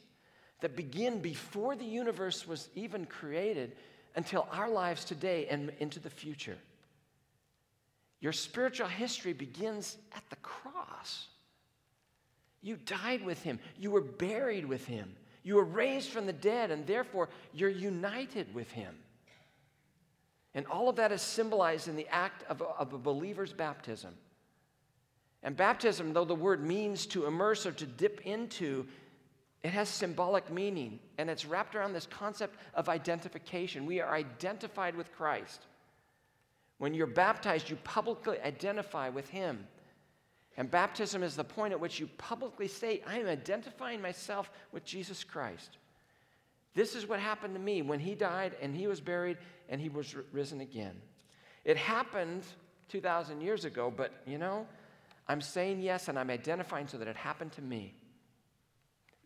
that 0.60 0.76
begin 0.76 1.20
before 1.20 1.76
the 1.76 1.84
universe 1.84 2.46
was 2.46 2.70
even 2.74 3.04
created 3.04 3.76
until 4.16 4.48
our 4.50 4.68
lives 4.68 5.04
today 5.04 5.46
and 5.48 5.70
into 5.78 6.00
the 6.00 6.10
future. 6.10 6.56
Your 8.20 8.32
spiritual 8.32 8.88
history 8.88 9.34
begins 9.34 9.98
at 10.14 10.22
the 10.30 10.36
cross. 10.36 11.28
You 12.62 12.76
died 12.76 13.24
with 13.24 13.42
him, 13.42 13.60
you 13.78 13.90
were 13.90 14.00
buried 14.00 14.64
with 14.64 14.86
him, 14.86 15.14
you 15.44 15.54
were 15.54 15.64
raised 15.64 16.08
from 16.08 16.26
the 16.26 16.32
dead, 16.32 16.70
and 16.70 16.86
therefore 16.86 17.28
you're 17.52 17.70
united 17.70 18.52
with 18.54 18.70
him. 18.72 18.96
And 20.54 20.66
all 20.66 20.88
of 20.88 20.96
that 20.96 21.12
is 21.12 21.20
symbolized 21.20 21.86
in 21.86 21.96
the 21.96 22.08
act 22.08 22.42
of 22.48 22.62
a, 22.62 22.64
of 22.64 22.94
a 22.94 22.98
believer's 22.98 23.52
baptism. 23.52 24.14
And 25.42 25.54
baptism, 25.54 26.14
though 26.14 26.24
the 26.24 26.34
word 26.34 26.64
means 26.64 27.06
to 27.06 27.26
immerse 27.26 27.66
or 27.66 27.72
to 27.72 27.86
dip 27.86 28.22
into, 28.22 28.86
it 29.66 29.72
has 29.72 29.88
symbolic 29.88 30.48
meaning, 30.48 31.00
and 31.18 31.28
it's 31.28 31.44
wrapped 31.44 31.74
around 31.74 31.92
this 31.92 32.06
concept 32.06 32.54
of 32.72 32.88
identification. 32.88 33.84
We 33.84 34.00
are 34.00 34.14
identified 34.14 34.94
with 34.94 35.10
Christ. 35.10 35.66
When 36.78 36.94
you're 36.94 37.08
baptized, 37.08 37.68
you 37.68 37.74
publicly 37.82 38.38
identify 38.40 39.08
with 39.08 39.28
Him. 39.28 39.66
And 40.56 40.70
baptism 40.70 41.24
is 41.24 41.34
the 41.34 41.42
point 41.42 41.72
at 41.72 41.80
which 41.80 41.98
you 41.98 42.06
publicly 42.16 42.68
say, 42.68 43.02
I 43.08 43.18
am 43.18 43.26
identifying 43.26 44.00
myself 44.00 44.52
with 44.70 44.84
Jesus 44.84 45.24
Christ. 45.24 45.78
This 46.74 46.94
is 46.94 47.08
what 47.08 47.18
happened 47.18 47.54
to 47.54 47.60
me 47.60 47.82
when 47.82 47.98
He 47.98 48.14
died 48.14 48.54
and 48.62 48.72
He 48.72 48.86
was 48.86 49.00
buried 49.00 49.36
and 49.68 49.80
He 49.80 49.88
was 49.88 50.14
risen 50.30 50.60
again. 50.60 50.94
It 51.64 51.76
happened 51.76 52.44
2,000 52.90 53.40
years 53.40 53.64
ago, 53.64 53.92
but 53.94 54.12
you 54.28 54.38
know, 54.38 54.64
I'm 55.26 55.40
saying 55.40 55.80
yes 55.80 56.06
and 56.06 56.16
I'm 56.16 56.30
identifying 56.30 56.86
so 56.86 56.98
that 56.98 57.08
it 57.08 57.16
happened 57.16 57.50
to 57.54 57.62
me. 57.62 57.94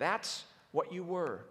That's 0.00 0.44
what 0.72 0.92
you 0.92 1.04
were. 1.04 1.42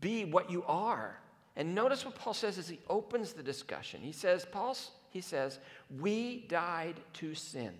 Be 0.00 0.24
what 0.24 0.50
you 0.50 0.62
are. 0.64 1.18
And 1.56 1.74
notice 1.74 2.04
what 2.04 2.14
Paul 2.14 2.34
says 2.34 2.58
as 2.58 2.68
he 2.68 2.78
opens 2.88 3.32
the 3.32 3.42
discussion. 3.42 4.00
He 4.02 4.12
says, 4.12 4.44
Paul, 4.44 4.76
he 5.08 5.22
says, 5.22 5.58
we 5.98 6.44
died 6.48 7.00
to 7.14 7.34
sin. 7.34 7.72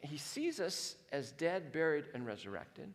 He 0.00 0.16
sees 0.16 0.60
us 0.60 0.96
as 1.12 1.32
dead, 1.32 1.72
buried, 1.72 2.06
and 2.14 2.24
resurrected, 2.26 2.88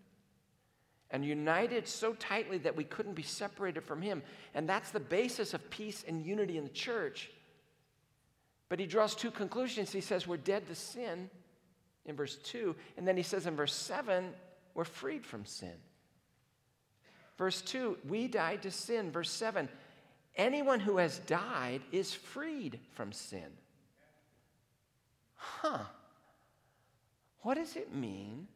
and 1.12 1.24
united 1.24 1.88
so 1.88 2.14
tightly 2.14 2.58
that 2.60 2.76
we 2.76 2.84
couldn't 2.84 3.14
be 3.14 3.22
separated 3.22 3.84
from 3.84 4.02
him. 4.02 4.24
And 4.56 4.68
that's 4.68 4.90
the 4.90 5.00
basis 5.00 5.54
of 5.54 5.70
peace 5.70 6.04
and 6.08 6.26
unity 6.26 6.58
in 6.58 6.64
the 6.64 6.70
church. 6.70 7.30
But 8.70 8.80
he 8.80 8.88
draws 8.88 9.14
two 9.14 9.30
conclusions. 9.30 9.92
He 9.92 10.02
says, 10.02 10.26
We're 10.26 10.38
dead 10.38 10.68
to 10.68 10.76
sin, 10.76 11.30
in 12.06 12.16
verse 12.16 12.36
2. 12.38 12.76
And 12.98 13.08
then 13.08 13.18
he 13.18 13.24
says 13.24 13.46
in 13.46 13.56
verse 13.56 13.74
7, 13.74 14.34
we're 14.74 14.84
freed 14.84 15.26
from 15.26 15.46
sin. 15.46 15.74
Verse 17.38 17.62
2, 17.62 17.98
we 18.08 18.28
died 18.28 18.62
to 18.64 18.72
sin. 18.72 19.12
Verse 19.12 19.30
7, 19.32 19.68
anyone 20.36 20.80
who 20.80 20.98
has 20.98 21.20
died 21.20 21.82
is 21.92 22.14
freed 22.14 22.80
from 22.94 23.12
sin. 23.12 23.52
Huh. 25.36 25.84
What 27.42 27.56
does 27.56 27.76
it 27.76 27.94
mean 27.94 28.48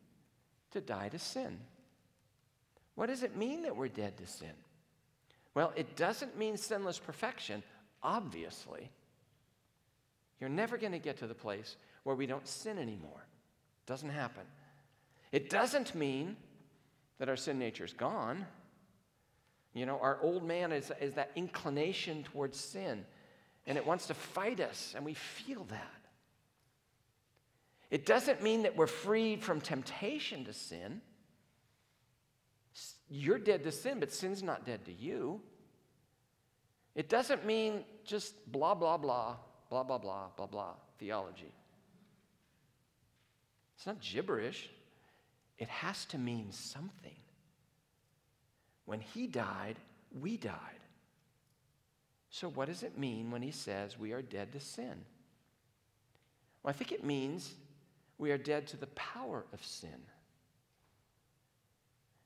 to 0.72 0.82
die 0.82 1.10
to 1.10 1.20
sin? 1.20 1.60
What 2.96 3.08
does 3.08 3.24
it 3.24 3.38
mean 3.38 3.64
that 3.64 3.76
we're 3.76 3.88
dead 3.88 4.18
to 4.18 4.28
sin? 4.28 4.54
Well, 5.54 5.74
it 5.76 5.96
doesn't 5.96 6.38
mean 6.38 6.58
sinless 6.58 7.00
perfection, 7.00 7.64
obviously. 8.02 8.90
You're 10.40 10.50
never 10.50 10.78
going 10.78 10.94
to 10.94 11.00
get 11.00 11.18
to 11.18 11.28
the 11.28 11.34
place 11.36 11.76
where 12.04 12.16
we 12.16 12.26
don't 12.26 12.48
sin 12.48 12.78
anymore. 12.78 13.26
Doesn't 13.90 14.12
happen. 14.12 14.44
It 15.32 15.50
doesn't 15.50 15.96
mean 15.96 16.38
that 17.18 17.28
our 17.28 17.36
sin 17.36 17.58
nature 17.58 17.84
is 17.84 17.92
gone. 17.92 18.46
You 19.74 19.88
know, 19.88 19.98
our 20.00 20.20
old 20.22 20.44
man 20.44 20.72
is, 20.72 20.92
is 21.02 21.16
that 21.16 21.32
inclination 21.36 22.22
towards 22.22 22.60
sin, 22.60 23.04
and 23.66 23.80
it 23.80 23.88
wants 23.88 24.06
to 24.06 24.14
fight 24.14 24.60
us, 24.60 24.94
and 24.96 25.04
we 25.04 25.16
feel 25.16 25.64
that. 25.64 26.02
It 27.90 28.06
doesn't 28.06 28.44
mean 28.44 28.62
that 28.62 28.78
we're 28.78 28.86
freed 28.86 29.44
from 29.44 29.60
temptation 29.60 30.46
to 30.46 30.54
sin. 30.54 31.02
You're 33.10 33.40
dead 33.40 33.64
to 33.64 33.72
sin, 33.72 34.00
but 34.00 34.14
sin's 34.14 34.44
not 34.44 34.68
dead 34.68 34.86
to 34.86 34.94
you. 34.94 35.42
It 36.94 37.10
doesn't 37.10 37.44
mean 37.44 37.86
just 38.06 38.36
blah, 38.52 38.76
blah, 38.76 38.98
blah, 38.98 39.38
blah, 39.72 39.82
blah, 39.82 39.98
blah, 39.98 40.28
blah, 40.38 40.46
blah 40.46 40.74
theology. 41.00 41.52
It's 43.80 43.86
not 43.86 44.02
gibberish, 44.02 44.70
it 45.58 45.70
has 45.70 46.04
to 46.08 46.18
mean 46.18 46.52
something. 46.52 47.16
When 48.84 49.00
he 49.00 49.26
died, 49.26 49.78
we 50.20 50.36
died. 50.36 50.54
So, 52.30 52.50
what 52.50 52.68
does 52.68 52.84
it 52.84 52.98
mean 52.98 53.32
when 53.32 53.42
he 53.42 53.52
says 53.52 53.98
we 53.98 54.12
are 54.12 54.22
dead 54.22 54.52
to 54.52 54.60
sin? 54.60 55.06
Well, 56.62 56.72
I 56.72 56.74
think 56.74 56.92
it 56.92 57.06
means 57.06 57.54
we 58.18 58.32
are 58.32 58.38
dead 58.38 58.68
to 58.68 58.78
the 58.78 58.88
power 58.88 59.46
of 59.54 59.64
sin. 59.64 60.02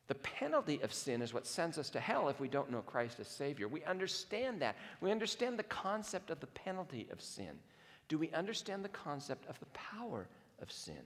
The 0.07 0.15
penalty 0.15 0.81
of 0.81 0.91
sin 0.91 1.21
is 1.21 1.35
what 1.35 1.45
sends 1.45 1.77
us 1.77 1.91
to 1.91 1.99
hell 1.99 2.29
if 2.29 2.39
we 2.39 2.47
don't 2.47 2.71
know 2.71 2.81
Christ 2.81 3.19
as 3.19 3.27
Savior. 3.27 3.67
We 3.67 3.83
understand 3.83 4.59
that. 4.63 4.75
We 5.01 5.11
understand 5.11 5.59
the 5.59 5.63
concept 5.63 6.31
of 6.31 6.39
the 6.39 6.47
penalty 6.47 7.07
of 7.11 7.21
sin. 7.21 7.59
Do 8.07 8.17
we 8.17 8.31
understand 8.31 8.83
the 8.83 8.89
concept 8.89 9.47
of 9.47 9.59
the 9.59 9.67
power 9.67 10.27
of 10.59 10.71
sin? 10.71 11.03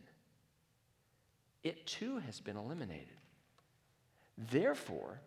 It 1.63 1.85
too 1.85 2.19
has 2.19 2.39
been 2.39 2.57
eliminated. 2.57 3.07
Therefore, 4.37 5.19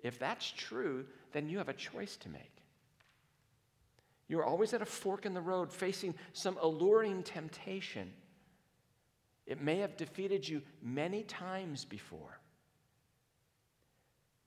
if 0.00 0.18
that's 0.18 0.50
true, 0.50 1.06
then 1.32 1.48
you 1.48 1.58
have 1.58 1.68
a 1.68 1.74
choice 1.74 2.16
to 2.18 2.28
make. 2.28 2.62
You're 4.28 4.44
always 4.44 4.74
at 4.74 4.82
a 4.82 4.86
fork 4.86 5.24
in 5.24 5.32
the 5.32 5.40
road 5.40 5.72
facing 5.72 6.14
some 6.32 6.58
alluring 6.60 7.22
temptation. 7.22 8.12
It 9.46 9.62
may 9.62 9.78
have 9.78 9.96
defeated 9.96 10.46
you 10.46 10.62
many 10.82 11.22
times 11.22 11.86
before. 11.86 12.38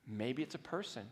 Maybe 0.08 0.44
it's 0.44 0.56
a 0.56 0.60
person, 0.60 1.08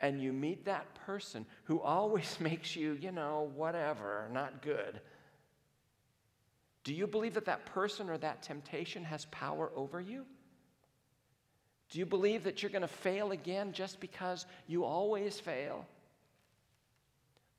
and 0.00 0.20
you 0.22 0.32
meet 0.32 0.64
that 0.64 0.94
person 1.06 1.44
who 1.64 1.80
always 1.80 2.36
makes 2.40 2.74
you, 2.74 2.98
you 3.00 3.12
know, 3.12 3.50
whatever, 3.54 4.28
not 4.32 4.62
good. 4.62 5.00
Do 6.84 6.94
you 6.94 7.06
believe 7.06 7.34
that 7.34 7.44
that 7.44 7.66
person 7.66 8.10
or 8.10 8.18
that 8.18 8.42
temptation 8.42 9.04
has 9.04 9.24
power 9.26 9.70
over 9.76 10.00
you? 10.00 10.24
Do 11.90 11.98
you 11.98 12.06
believe 12.06 12.44
that 12.44 12.62
you're 12.62 12.70
going 12.70 12.82
to 12.82 12.88
fail 12.88 13.32
again 13.32 13.72
just 13.72 14.00
because 14.00 14.46
you 14.66 14.84
always 14.84 15.38
fail? 15.38 15.86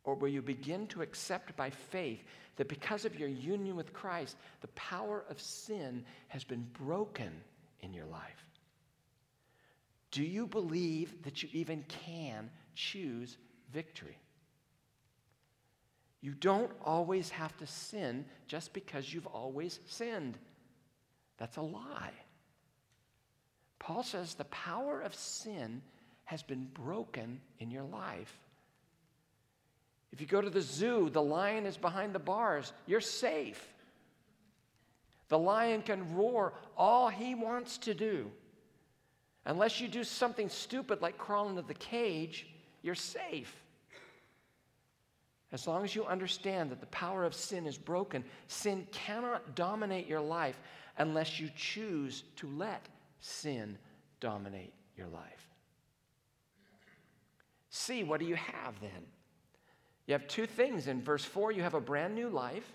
Or 0.03 0.15
will 0.15 0.27
you 0.27 0.41
begin 0.41 0.87
to 0.87 1.01
accept 1.01 1.55
by 1.55 1.69
faith 1.69 2.21
that 2.57 2.67
because 2.67 3.05
of 3.05 3.17
your 3.17 3.29
union 3.29 3.75
with 3.75 3.93
Christ, 3.93 4.35
the 4.61 4.67
power 4.69 5.23
of 5.29 5.39
sin 5.39 6.03
has 6.27 6.43
been 6.43 6.67
broken 6.83 7.31
in 7.81 7.93
your 7.93 8.05
life? 8.05 8.43
Do 10.11 10.23
you 10.23 10.47
believe 10.47 11.23
that 11.23 11.41
you 11.41 11.49
even 11.53 11.83
can 12.05 12.49
choose 12.75 13.37
victory? 13.71 14.17
You 16.23 16.31
don't 16.31 16.71
always 16.85 17.29
have 17.31 17.55
to 17.57 17.67
sin 17.67 18.23
just 18.47 18.71
because 18.71 19.13
you've 19.13 19.27
always 19.27 19.81
sinned. 19.87 20.37
That's 21.37 21.57
a 21.57 21.61
lie. 21.61 22.13
Paul 23.77 24.03
says 24.03 24.33
the 24.33 24.45
power 24.45 25.01
of 25.01 25.13
sin 25.13 25.81
has 26.23 26.41
been 26.41 26.69
broken 26.73 27.41
in 27.59 27.69
your 27.69 27.83
life. 27.83 28.33
If 30.13 30.21
you 30.21 30.27
go 30.27 30.39
to 30.39 30.49
the 30.49 30.61
zoo, 30.61 31.09
the 31.09 31.21
lion 31.21 31.65
is 31.65 31.75
behind 31.75 32.15
the 32.15 32.19
bars, 32.19 32.71
you're 32.85 33.01
safe. 33.01 33.61
The 35.27 35.37
lion 35.37 35.81
can 35.81 36.15
roar 36.15 36.53
all 36.77 37.09
he 37.09 37.35
wants 37.35 37.77
to 37.79 37.93
do. 37.93 38.31
Unless 39.43 39.81
you 39.81 39.89
do 39.89 40.05
something 40.05 40.47
stupid 40.47 41.01
like 41.01 41.17
crawl 41.17 41.49
into 41.49 41.63
the 41.63 41.73
cage, 41.73 42.47
you're 42.81 42.95
safe. 42.95 43.53
As 45.53 45.67
long 45.67 45.83
as 45.83 45.95
you 45.95 46.03
understand 46.05 46.71
that 46.71 46.79
the 46.79 46.87
power 46.87 47.23
of 47.23 47.35
sin 47.35 47.67
is 47.67 47.77
broken, 47.77 48.25
sin 48.47 48.87
cannot 48.91 49.55
dominate 49.55 50.07
your 50.07 50.19
life 50.19 50.59
unless 50.97 51.39
you 51.39 51.47
choose 51.55 52.23
to 52.37 52.47
let 52.47 52.89
sin 53.19 53.77
dominate 54.19 54.73
your 54.97 55.07
life. 55.07 55.47
See, 57.69 58.03
what 58.03 58.19
do 58.19 58.25
you 58.25 58.35
have 58.35 58.79
then? 58.81 59.03
You 60.07 60.13
have 60.13 60.27
two 60.27 60.47
things. 60.47 60.87
In 60.87 61.01
verse 61.03 61.23
4, 61.23 61.51
you 61.51 61.61
have 61.61 61.75
a 61.75 61.81
brand 61.81 62.15
new 62.15 62.29
life. 62.29 62.69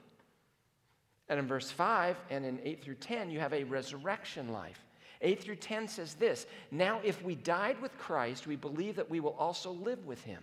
And 1.28 1.40
in 1.40 1.48
verse 1.48 1.70
5 1.72 2.16
and 2.30 2.44
in 2.44 2.60
8 2.62 2.82
through 2.82 2.94
10, 2.94 3.30
you 3.30 3.40
have 3.40 3.52
a 3.52 3.64
resurrection 3.64 4.48
life. 4.52 4.84
8 5.20 5.42
through 5.42 5.56
10 5.56 5.88
says 5.88 6.14
this 6.14 6.46
Now, 6.70 7.00
if 7.02 7.22
we 7.22 7.34
died 7.34 7.82
with 7.82 7.98
Christ, 7.98 8.46
we 8.46 8.54
believe 8.54 8.94
that 8.96 9.10
we 9.10 9.18
will 9.18 9.34
also 9.34 9.72
live 9.72 10.06
with 10.06 10.22
him. 10.22 10.42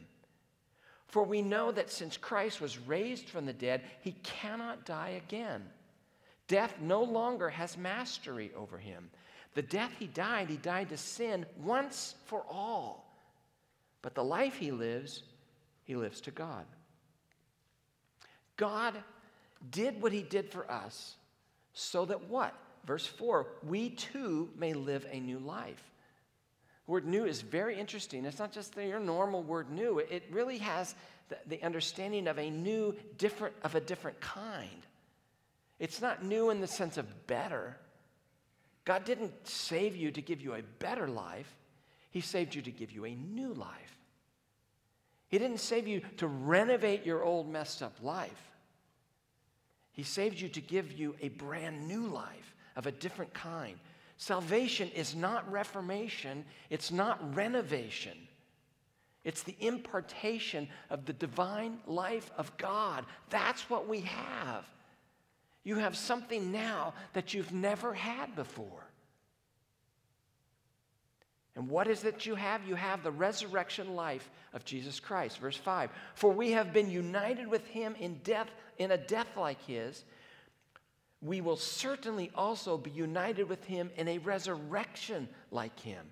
For 1.15 1.23
we 1.23 1.41
know 1.41 1.71
that 1.71 1.89
since 1.89 2.17
Christ 2.17 2.59
was 2.59 2.77
raised 2.77 3.29
from 3.29 3.45
the 3.45 3.53
dead, 3.53 3.83
he 4.01 4.17
cannot 4.21 4.83
die 4.83 5.21
again. 5.25 5.63
Death 6.49 6.75
no 6.81 7.03
longer 7.03 7.47
has 7.47 7.77
mastery 7.77 8.51
over 8.53 8.77
him. 8.77 9.09
The 9.53 9.61
death 9.61 9.93
he 9.97 10.07
died, 10.07 10.49
he 10.49 10.57
died 10.57 10.89
to 10.89 10.97
sin 10.97 11.45
once 11.63 12.15
for 12.25 12.43
all. 12.49 13.15
But 14.01 14.13
the 14.13 14.25
life 14.25 14.57
he 14.57 14.71
lives, 14.71 15.23
he 15.85 15.95
lives 15.95 16.19
to 16.19 16.31
God. 16.31 16.65
God 18.57 18.95
did 19.71 20.01
what 20.01 20.11
he 20.11 20.21
did 20.21 20.51
for 20.51 20.69
us 20.69 21.15
so 21.71 22.03
that 22.03 22.27
what? 22.27 22.53
Verse 22.85 23.07
4 23.07 23.47
we 23.65 23.91
too 23.91 24.49
may 24.57 24.73
live 24.73 25.07
a 25.09 25.21
new 25.21 25.39
life. 25.39 25.94
Word 26.87 27.05
new 27.05 27.25
is 27.25 27.41
very 27.41 27.79
interesting. 27.79 28.25
It's 28.25 28.39
not 28.39 28.51
just 28.51 28.75
your 28.77 28.99
normal 28.99 29.41
word 29.41 29.71
new, 29.71 29.99
it 29.99 30.23
really 30.31 30.59
has 30.59 30.95
the, 31.29 31.37
the 31.47 31.63
understanding 31.63 32.27
of 32.27 32.37
a 32.37 32.49
new, 32.49 32.95
different, 33.17 33.55
of 33.63 33.75
a 33.75 33.81
different 33.81 34.21
kind. 34.21 34.85
It's 35.79 36.01
not 36.01 36.23
new 36.23 36.51
in 36.51 36.61
the 36.61 36.67
sense 36.67 36.97
of 36.97 37.27
better. 37.27 37.77
God 38.85 39.03
didn't 39.03 39.47
save 39.47 39.95
you 39.95 40.11
to 40.11 40.21
give 40.21 40.41
you 40.41 40.53
a 40.53 40.61
better 40.79 41.07
life, 41.07 41.51
He 42.11 42.21
saved 42.21 42.53
you 42.53 42.61
to 42.61 42.71
give 42.71 42.91
you 42.91 43.05
a 43.05 43.15
new 43.15 43.53
life. 43.53 43.97
He 45.27 45.39
didn't 45.39 45.59
save 45.59 45.87
you 45.87 46.01
to 46.17 46.27
renovate 46.27 47.05
your 47.05 47.23
old 47.23 47.51
messed 47.51 47.81
up 47.81 47.95
life. 48.01 48.51
He 49.91 50.03
saved 50.03 50.39
you 50.39 50.49
to 50.49 50.61
give 50.61 50.91
you 50.91 51.15
a 51.19 51.29
brand 51.29 51.87
new 51.87 52.07
life 52.07 52.55
of 52.75 52.85
a 52.85 52.91
different 52.91 53.33
kind. 53.33 53.79
Salvation 54.17 54.89
is 54.95 55.15
not 55.15 55.49
reformation, 55.51 56.45
it's 56.69 56.91
not 56.91 57.35
renovation. 57.35 58.17
It's 59.23 59.41
the 59.41 59.55
impartation 59.59 60.69
of 60.91 61.05
the 61.05 61.13
divine 61.13 61.79
life 61.87 62.29
of 62.37 62.55
God. 62.57 63.05
That's 63.31 63.69
what 63.69 63.87
we 63.87 64.01
have. 64.01 64.65
You 65.63 65.77
have 65.77 65.97
something 65.97 66.51
now 66.51 66.93
that 67.13 67.33
you've 67.33 67.51
never 67.51 67.93
had 67.93 68.35
before. 68.35 68.85
And 71.55 71.69
what 71.69 71.87
is 71.87 72.03
it 72.03 72.25
you 72.25 72.35
have? 72.35 72.67
You 72.67 72.75
have 72.75 73.01
the 73.01 73.11
resurrection 73.11 73.95
life 73.95 74.29
of 74.53 74.63
Jesus 74.63 74.99
Christ. 74.99 75.39
Verse 75.39 75.57
5 75.57 75.89
For 76.13 76.31
we 76.31 76.51
have 76.51 76.71
been 76.71 76.91
united 76.91 77.47
with 77.47 77.65
him 77.65 77.95
in 77.99 78.19
death, 78.23 78.49
in 78.77 78.91
a 78.91 78.97
death 78.97 79.35
like 79.35 79.61
his. 79.63 80.03
We 81.21 81.41
will 81.41 81.57
certainly 81.57 82.31
also 82.35 82.77
be 82.77 82.91
united 82.91 83.49
with 83.49 83.63
him 83.65 83.89
in 83.97 84.07
a 84.07 84.17
resurrection 84.19 85.27
like 85.51 85.79
him. 85.79 86.05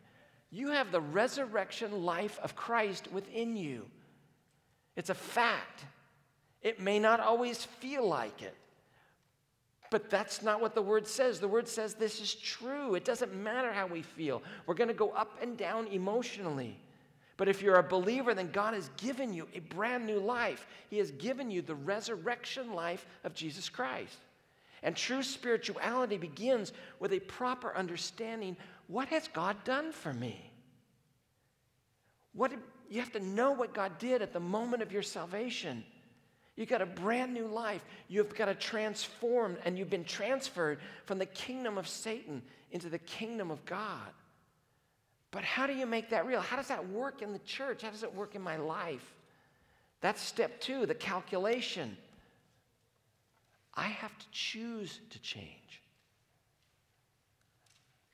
You 0.50 0.70
have 0.70 0.92
the 0.92 1.02
resurrection 1.02 2.04
life 2.04 2.40
of 2.44 2.56
Christ 2.56 3.12
within 3.12 3.56
you. 3.56 3.86
It's 4.96 5.10
a 5.10 5.16
fact. 5.16 5.86
It 6.62 6.80
may 6.80 7.00
not 7.00 7.20
always 7.20 7.64
feel 7.64 8.08
like 8.08 8.42
it. 8.42 8.56
But 9.90 10.10
that's 10.10 10.42
not 10.42 10.62
what 10.62 10.74
the 10.74 10.82
word 10.82 11.08
says. 11.08 11.40
The 11.40 11.48
word 11.48 11.68
says 11.68 11.94
this 11.94 12.20
is 12.20 12.34
true. 12.34 12.96
It 12.96 13.06
doesn't 13.06 13.36
matter 13.36 13.72
how 13.72 13.86
we 13.86 14.02
feel. 14.02 14.42
We're 14.66 14.74
going 14.74 14.88
to 14.88 14.94
go 14.94 15.10
up 15.10 15.38
and 15.42 15.56
down 15.58 15.88
emotionally. 15.88 16.80
But 17.38 17.48
if 17.48 17.62
you're 17.62 17.76
a 17.76 17.84
believer, 17.84 18.34
then 18.34 18.52
God 18.52 18.74
has 18.74 18.90
given 18.98 19.34
you 19.34 19.48
a 19.54 19.60
brand 19.60 20.06
new 20.06 20.20
life. 20.20 20.66
He 20.90 20.98
has 20.98 21.12
given 21.12 21.52
you 21.52 21.62
the 21.62 21.76
resurrection 21.76 22.74
life 22.74 23.06
of 23.24 23.34
Jesus 23.34 23.70
Christ. 23.70 24.18
And 24.84 24.96
true 24.96 25.24
spirituality 25.24 26.18
begins 26.18 26.74
with 27.00 27.14
a 27.14 27.20
proper 27.20 27.76
understanding 27.76 28.58
what 28.88 29.08
has 29.08 29.28
God 29.30 29.64
done 29.64 29.92
for 29.92 30.14
me? 30.14 30.52
What 32.34 32.52
you 32.90 33.00
have 33.00 33.14
to 33.14 33.20
know 33.20 33.52
what 33.52 33.74
God 33.74 33.98
did 33.98 34.22
at 34.22 34.34
the 34.34 34.40
moment 34.40 34.84
of 34.84 34.92
your 34.92 35.02
salvation. 35.02 35.84
You've 36.56 36.70
got 36.70 36.82
a 36.82 36.86
brand 36.86 37.34
new 37.34 37.48
life. 37.48 37.84
You've 38.08 38.36
got 38.36 38.46
to 38.46 38.56
transform, 38.56 39.58
and 39.66 39.80
you've 39.80 39.90
been 39.90 40.04
transferred 40.04 40.80
from 41.06 41.18
the 41.18 41.26
kingdom 41.26 41.78
of 41.78 41.88
Satan 41.88 42.44
into 42.72 42.90
the 42.90 43.00
kingdom 43.00 43.50
of 43.50 43.64
God. 43.66 44.12
But 45.32 45.44
how 45.44 45.66
do 45.66 45.74
you 45.74 45.88
make 45.88 46.12
that 46.12 46.28
real? 46.28 46.42
How 46.42 46.58
does 46.58 46.68
that 46.68 46.88
work 46.90 47.24
in 47.24 47.34
the 47.34 47.40
church? 47.40 47.82
How 47.82 47.90
does 47.90 48.04
it 48.04 48.14
work 48.14 48.36
in 48.36 48.42
my 48.42 48.58
life? 48.58 49.14
That's 50.02 50.22
step 50.22 50.62
two, 50.62 50.86
the 50.86 50.94
calculation. 50.94 51.98
I 53.76 53.88
have 53.88 54.18
to 54.18 54.26
choose 54.32 55.00
to 55.10 55.20
change. 55.20 55.82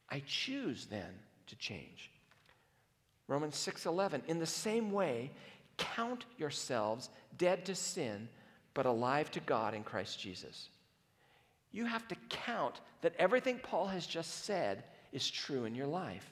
I 0.10 0.24
choose 0.26 0.88
then 0.88 1.20
to 1.48 1.56
change. 1.56 2.12
Romans 3.28 3.56
6:11 3.56 4.24
In 4.28 4.40
the 4.40 4.46
same 4.46 4.92
way 4.92 5.32
count 5.78 6.26
yourselves 6.38 7.10
dead 7.38 7.66
to 7.66 7.76
sin, 7.76 8.28
but 8.74 8.86
alive 8.86 9.32
to 9.32 9.40
God 9.42 9.74
in 9.74 9.84
Christ 9.84 10.20
Jesus. 10.20 10.70
You 11.72 11.86
have 11.86 12.08
to 12.08 12.16
count 12.30 12.82
that 13.02 13.16
everything 13.18 13.60
Paul 13.60 13.88
has 13.88 14.08
just 14.08 14.46
said 14.46 14.84
is 15.12 15.30
true 15.30 15.66
in 15.66 15.76
your 15.76 15.88
life. 15.88 16.32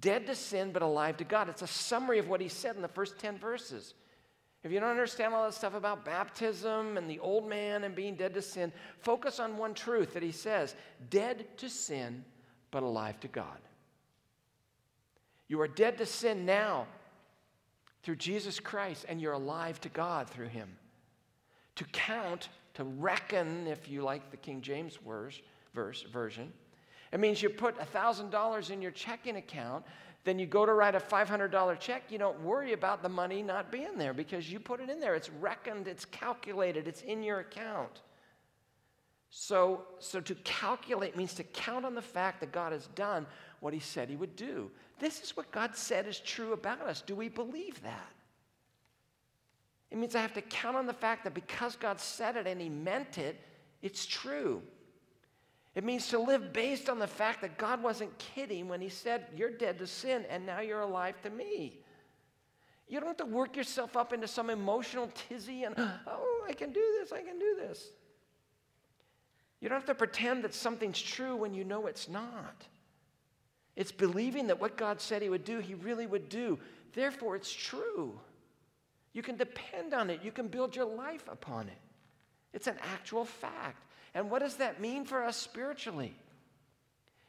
Dead 0.00 0.26
to 0.26 0.34
sin, 0.34 0.72
but 0.72 0.82
alive 0.82 1.16
to 1.18 1.24
God. 1.24 1.48
It's 1.48 1.62
a 1.62 1.66
summary 1.66 2.18
of 2.18 2.28
what 2.28 2.40
he 2.40 2.48
said 2.48 2.76
in 2.76 2.82
the 2.82 2.88
first 2.88 3.18
10 3.18 3.38
verses. 3.38 3.94
If 4.66 4.72
you 4.72 4.80
don't 4.80 4.90
understand 4.90 5.32
all 5.32 5.44
that 5.44 5.54
stuff 5.54 5.74
about 5.74 6.04
baptism 6.04 6.96
and 6.96 7.08
the 7.08 7.20
old 7.20 7.48
man 7.48 7.84
and 7.84 7.94
being 7.94 8.16
dead 8.16 8.34
to 8.34 8.42
sin, 8.42 8.72
focus 8.98 9.38
on 9.38 9.56
one 9.56 9.74
truth 9.74 10.12
that 10.14 10.24
he 10.24 10.32
says 10.32 10.74
dead 11.08 11.46
to 11.58 11.68
sin, 11.68 12.24
but 12.72 12.82
alive 12.82 13.20
to 13.20 13.28
God. 13.28 13.60
You 15.46 15.60
are 15.60 15.68
dead 15.68 15.98
to 15.98 16.04
sin 16.04 16.44
now 16.44 16.88
through 18.02 18.16
Jesus 18.16 18.58
Christ, 18.58 19.06
and 19.08 19.20
you're 19.20 19.34
alive 19.34 19.80
to 19.82 19.88
God 19.88 20.28
through 20.28 20.48
him. 20.48 20.76
To 21.76 21.84
count, 21.84 22.48
to 22.74 22.82
reckon, 22.82 23.68
if 23.68 23.88
you 23.88 24.02
like 24.02 24.32
the 24.32 24.36
King 24.36 24.62
James 24.62 24.96
verse, 24.96 25.40
verse 25.74 26.02
version, 26.12 26.52
it 27.12 27.20
means 27.20 27.40
you 27.40 27.50
put 27.50 27.78
$1,000 27.78 28.70
in 28.70 28.82
your 28.82 28.90
checking 28.90 29.36
account, 29.36 29.84
then 30.26 30.38
you 30.38 30.44
go 30.44 30.66
to 30.66 30.74
write 30.74 30.94
a 30.94 31.00
$500 31.00 31.78
check, 31.78 32.02
you 32.10 32.18
don't 32.18 32.40
worry 32.40 32.72
about 32.72 33.02
the 33.02 33.08
money 33.08 33.42
not 33.42 33.70
being 33.70 33.96
there 33.96 34.12
because 34.12 34.50
you 34.52 34.60
put 34.60 34.80
it 34.80 34.90
in 34.90 35.00
there. 35.00 35.14
It's 35.14 35.30
reckoned, 35.30 35.88
it's 35.88 36.04
calculated, 36.04 36.88
it's 36.88 37.02
in 37.02 37.22
your 37.22 37.38
account. 37.38 38.02
So, 39.30 39.84
so 40.00 40.20
to 40.20 40.34
calculate 40.36 41.16
means 41.16 41.32
to 41.34 41.44
count 41.44 41.84
on 41.84 41.94
the 41.94 42.02
fact 42.02 42.40
that 42.40 42.52
God 42.52 42.72
has 42.72 42.88
done 42.88 43.24
what 43.60 43.72
he 43.72 43.80
said 43.80 44.08
he 44.10 44.16
would 44.16 44.36
do. 44.36 44.70
This 44.98 45.22
is 45.22 45.36
what 45.36 45.50
God 45.52 45.76
said 45.76 46.06
is 46.06 46.18
true 46.18 46.52
about 46.52 46.80
us. 46.80 47.02
Do 47.02 47.14
we 47.14 47.28
believe 47.28 47.80
that? 47.82 48.12
It 49.90 49.98
means 49.98 50.16
I 50.16 50.20
have 50.20 50.34
to 50.34 50.42
count 50.42 50.76
on 50.76 50.86
the 50.86 50.92
fact 50.92 51.24
that 51.24 51.34
because 51.34 51.76
God 51.76 52.00
said 52.00 52.36
it 52.36 52.46
and 52.46 52.60
He 52.60 52.68
meant 52.68 53.18
it, 53.18 53.40
it's 53.82 54.04
true. 54.04 54.62
It 55.76 55.84
means 55.84 56.08
to 56.08 56.18
live 56.18 56.54
based 56.54 56.88
on 56.88 56.98
the 56.98 57.06
fact 57.06 57.42
that 57.42 57.58
God 57.58 57.82
wasn't 57.82 58.16
kidding 58.16 58.66
when 58.66 58.80
He 58.80 58.88
said, 58.88 59.26
You're 59.36 59.50
dead 59.50 59.78
to 59.78 59.86
sin 59.86 60.24
and 60.30 60.46
now 60.46 60.60
you're 60.60 60.80
alive 60.80 61.20
to 61.22 61.30
me. 61.30 61.80
You 62.88 62.98
don't 62.98 63.08
have 63.08 63.18
to 63.18 63.26
work 63.26 63.56
yourself 63.56 63.94
up 63.94 64.14
into 64.14 64.26
some 64.26 64.48
emotional 64.48 65.10
tizzy 65.28 65.64
and, 65.64 65.74
oh, 66.06 66.44
I 66.48 66.54
can 66.54 66.72
do 66.72 66.82
this, 66.98 67.12
I 67.12 67.20
can 67.20 67.38
do 67.38 67.56
this. 67.60 67.90
You 69.60 69.68
don't 69.68 69.76
have 69.76 69.86
to 69.86 69.94
pretend 69.94 70.44
that 70.44 70.54
something's 70.54 71.00
true 71.00 71.36
when 71.36 71.52
you 71.52 71.62
know 71.62 71.86
it's 71.86 72.08
not. 72.08 72.64
It's 73.74 73.92
believing 73.92 74.46
that 74.46 74.58
what 74.58 74.78
God 74.78 74.98
said 74.98 75.20
He 75.20 75.28
would 75.28 75.44
do, 75.44 75.58
He 75.58 75.74
really 75.74 76.06
would 76.06 76.30
do. 76.30 76.58
Therefore, 76.94 77.36
it's 77.36 77.52
true. 77.52 78.18
You 79.12 79.22
can 79.22 79.36
depend 79.36 79.92
on 79.92 80.08
it, 80.08 80.20
you 80.22 80.32
can 80.32 80.48
build 80.48 80.74
your 80.74 80.86
life 80.86 81.28
upon 81.30 81.68
it. 81.68 81.78
It's 82.54 82.66
an 82.66 82.76
actual 82.94 83.26
fact. 83.26 83.85
And 84.16 84.30
what 84.30 84.40
does 84.40 84.56
that 84.56 84.80
mean 84.80 85.04
for 85.04 85.22
us 85.22 85.36
spiritually? 85.36 86.16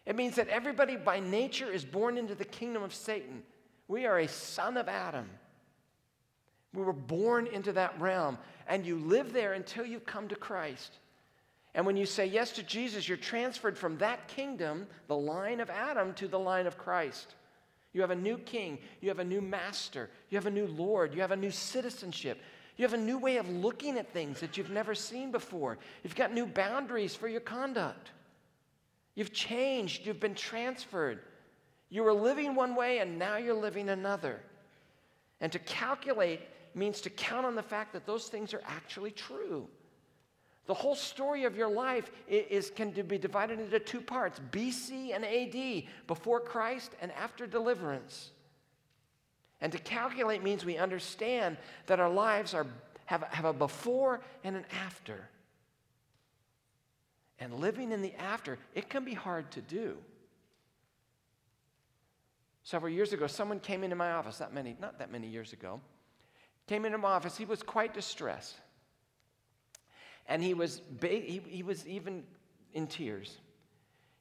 It 0.06 0.16
means 0.16 0.38
that 0.38 0.48
everybody 0.48 0.96
by 0.96 1.20
nature 1.20 1.70
is 1.70 1.84
born 1.84 2.18
into 2.18 2.34
the 2.34 2.46
kingdom 2.46 2.82
of 2.82 2.94
Satan. 2.94 3.44
We 3.90 4.06
are 4.06 4.20
a 4.20 4.28
son 4.30 4.78
of 4.78 4.88
Adam. 4.88 5.30
We 6.74 6.84
were 6.84 6.94
born 6.94 7.48
into 7.48 7.74
that 7.74 8.00
realm, 8.00 8.38
and 8.70 8.86
you 8.86 9.00
live 9.00 9.34
there 9.34 9.52
until 9.52 9.86
you 9.86 10.00
come 10.00 10.30
to 10.30 10.38
Christ. 10.38 10.94
And 11.76 11.86
when 11.86 11.98
you 11.98 12.06
say 12.06 12.26
yes 12.26 12.54
to 12.54 12.64
Jesus, 12.64 13.06
you're 13.06 13.18
transferred 13.18 13.78
from 13.78 13.98
that 13.98 14.30
kingdom, 14.30 14.88
the 15.10 15.18
line 15.18 15.60
of 15.60 15.70
Adam, 15.70 16.14
to 16.14 16.30
the 16.30 16.40
line 16.40 16.68
of 16.68 16.78
Christ. 16.78 17.36
You 17.92 18.00
have 18.00 18.12
a 18.12 18.16
new 18.16 18.38
king, 18.38 18.80
you 19.02 19.10
have 19.10 19.20
a 19.20 19.26
new 19.26 19.42
master, 19.42 20.10
you 20.30 20.38
have 20.38 20.46
a 20.46 20.52
new 20.52 20.68
Lord, 20.68 21.14
you 21.14 21.20
have 21.20 21.32
a 21.32 21.36
new 21.36 21.52
citizenship. 21.52 22.40
You 22.78 22.84
have 22.84 22.94
a 22.94 22.98
new 22.98 23.18
way 23.18 23.38
of 23.38 23.50
looking 23.50 23.98
at 23.98 24.14
things 24.14 24.40
that 24.40 24.56
you've 24.56 24.70
never 24.70 24.94
seen 24.94 25.32
before. 25.32 25.80
You've 26.04 26.16
got 26.16 26.32
new 26.32 26.46
boundaries 26.46 27.16
for 27.16 27.28
your 27.28 27.42
conduct. 27.42 28.12
You've 29.16 29.34
changed, 29.34 30.06
you've 30.06 30.20
been 30.20 30.36
transferred. 30.36 31.20
You 31.90 32.04
were 32.04 32.14
living 32.14 32.54
one 32.54 32.76
way 32.76 33.00
and 33.00 33.18
now 33.18 33.38
you're 33.38 33.56
living 33.56 33.90
another. 33.90 34.40
And 35.42 35.52
to 35.52 35.60
calculate 35.60 36.42
means 36.76 37.02
to 37.02 37.10
count 37.10 37.46
on 37.46 37.56
the 37.56 37.64
fact 37.64 37.94
that 37.94 38.06
those 38.06 38.28
things 38.28 38.54
are 38.54 38.62
actually 38.66 39.12
true. 39.12 39.68
The 40.68 40.74
whole 40.74 40.96
story 40.96 41.46
of 41.46 41.56
your 41.56 41.70
life 41.70 42.12
is, 42.28 42.70
can 42.70 42.92
be 42.92 43.18
divided 43.18 43.60
into 43.60 43.80
two 43.80 44.02
parts 44.02 44.40
BC 44.52 45.16
and 45.16 45.26
AD, 45.26 45.84
before 46.08 46.42
Christ 46.42 46.92
and 47.02 47.12
after 47.14 47.48
deliverance. 47.48 48.32
And 49.62 49.72
to 49.72 49.80
calculate 49.80 50.44
means 50.44 50.64
we 50.64 50.78
understand 50.78 51.58
that 51.88 52.00
our 52.00 52.10
lives 52.10 52.54
are, 52.54 52.68
have, 53.06 53.24
have 53.24 53.46
a 53.46 53.54
before 53.54 54.22
and 54.44 54.56
an 54.56 54.66
after. 54.86 55.28
And 57.40 57.54
living 57.54 57.92
in 57.92 58.02
the 58.02 58.14
after, 58.16 58.58
it 58.76 58.90
can 58.90 59.04
be 59.04 59.14
hard 59.14 59.50
to 59.52 59.62
do. 59.62 59.98
Several 62.64 62.92
years 62.92 63.14
ago, 63.14 63.28
someone 63.28 63.60
came 63.60 63.84
into 63.84 63.96
my 63.96 64.12
office, 64.12 64.38
that 64.40 64.54
many, 64.54 64.76
not 64.82 65.00
that 65.00 65.12
many 65.12 65.28
years 65.28 65.54
ago, 65.54 65.80
came 66.68 66.86
into 66.86 66.98
my 66.98 67.10
office. 67.10 67.38
He 67.38 67.46
was 67.46 67.64
quite 67.64 67.94
distressed. 67.94 68.58
And 70.28 70.44
he 70.44 70.54
was, 70.54 70.82
he, 71.02 71.42
he 71.48 71.64
was 71.64 71.88
even 71.88 72.24
in 72.74 72.88
tears. 72.88 73.38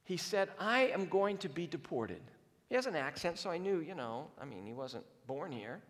He 0.04 0.16
said, 0.16 0.50
I 0.60 0.82
am 0.82 1.06
going 1.06 1.38
to 1.38 1.48
be 1.48 1.66
deported. 1.66 2.20
He 2.68 2.76
has 2.76 2.86
an 2.86 2.94
accent, 2.94 3.38
so 3.38 3.50
I 3.50 3.58
knew, 3.58 3.80
you 3.80 3.94
know, 3.94 4.28
I 4.40 4.44
mean, 4.44 4.64
he 4.64 4.72
wasn't 4.72 5.04
born 5.26 5.52
here. 5.52 5.80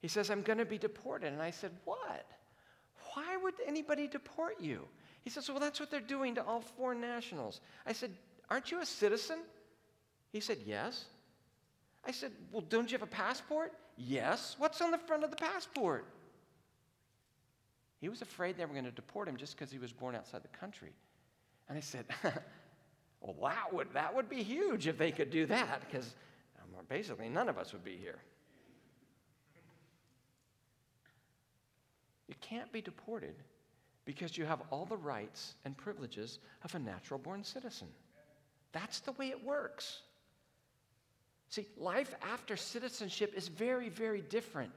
He 0.00 0.08
says, 0.08 0.30
I'm 0.30 0.42
going 0.42 0.58
to 0.58 0.64
be 0.64 0.78
deported. 0.78 1.32
And 1.32 1.40
I 1.40 1.50
said, 1.50 1.70
What? 1.84 2.26
Why 3.14 3.36
would 3.36 3.54
anybody 3.66 4.08
deport 4.08 4.60
you? 4.60 4.86
He 5.22 5.30
says, 5.30 5.48
Well, 5.48 5.60
that's 5.60 5.78
what 5.78 5.90
they're 5.90 6.00
doing 6.00 6.34
to 6.34 6.44
all 6.44 6.60
foreign 6.60 7.00
nationals. 7.00 7.60
I 7.86 7.92
said, 7.92 8.10
Aren't 8.50 8.70
you 8.70 8.80
a 8.80 8.86
citizen? 8.86 9.38
He 10.32 10.40
said, 10.40 10.58
Yes. 10.66 11.04
I 12.04 12.10
said, 12.10 12.32
Well, 12.50 12.64
don't 12.68 12.90
you 12.90 12.98
have 12.98 13.06
a 13.06 13.10
passport? 13.10 13.72
Yes. 13.96 14.56
What's 14.58 14.80
on 14.80 14.90
the 14.90 14.98
front 14.98 15.24
of 15.24 15.30
the 15.30 15.36
passport? 15.36 16.06
He 18.00 18.08
was 18.08 18.20
afraid 18.20 18.56
they 18.56 18.64
were 18.64 18.72
going 18.72 18.84
to 18.84 18.90
deport 18.90 19.28
him 19.28 19.36
just 19.36 19.56
because 19.56 19.70
he 19.70 19.78
was 19.78 19.92
born 19.92 20.16
outside 20.16 20.42
the 20.42 20.58
country. 20.58 20.90
And 21.68 21.78
I 21.78 21.80
said, 21.80 22.06
Well, 23.20 23.36
that 23.40 23.72
would, 23.72 23.92
that 23.94 24.14
would 24.14 24.28
be 24.28 24.42
huge 24.42 24.88
if 24.88 24.98
they 24.98 25.12
could 25.12 25.30
do 25.30 25.46
that, 25.46 25.80
because 25.88 26.14
basically 26.88 27.28
none 27.28 27.48
of 27.48 27.58
us 27.58 27.72
would 27.72 27.84
be 27.84 27.96
here. 27.96 28.18
You 32.28 32.34
can't 32.40 32.72
be 32.72 32.80
deported 32.80 33.34
because 34.04 34.36
you 34.36 34.44
have 34.44 34.62
all 34.70 34.84
the 34.84 34.96
rights 34.96 35.54
and 35.64 35.76
privileges 35.76 36.38
of 36.64 36.74
a 36.74 36.78
natural 36.78 37.18
born 37.18 37.44
citizen. 37.44 37.88
That's 38.72 39.00
the 39.00 39.12
way 39.12 39.28
it 39.28 39.44
works. 39.44 40.00
See, 41.50 41.66
life 41.76 42.14
after 42.22 42.56
citizenship 42.56 43.34
is 43.36 43.48
very, 43.48 43.90
very 43.90 44.22
different, 44.22 44.72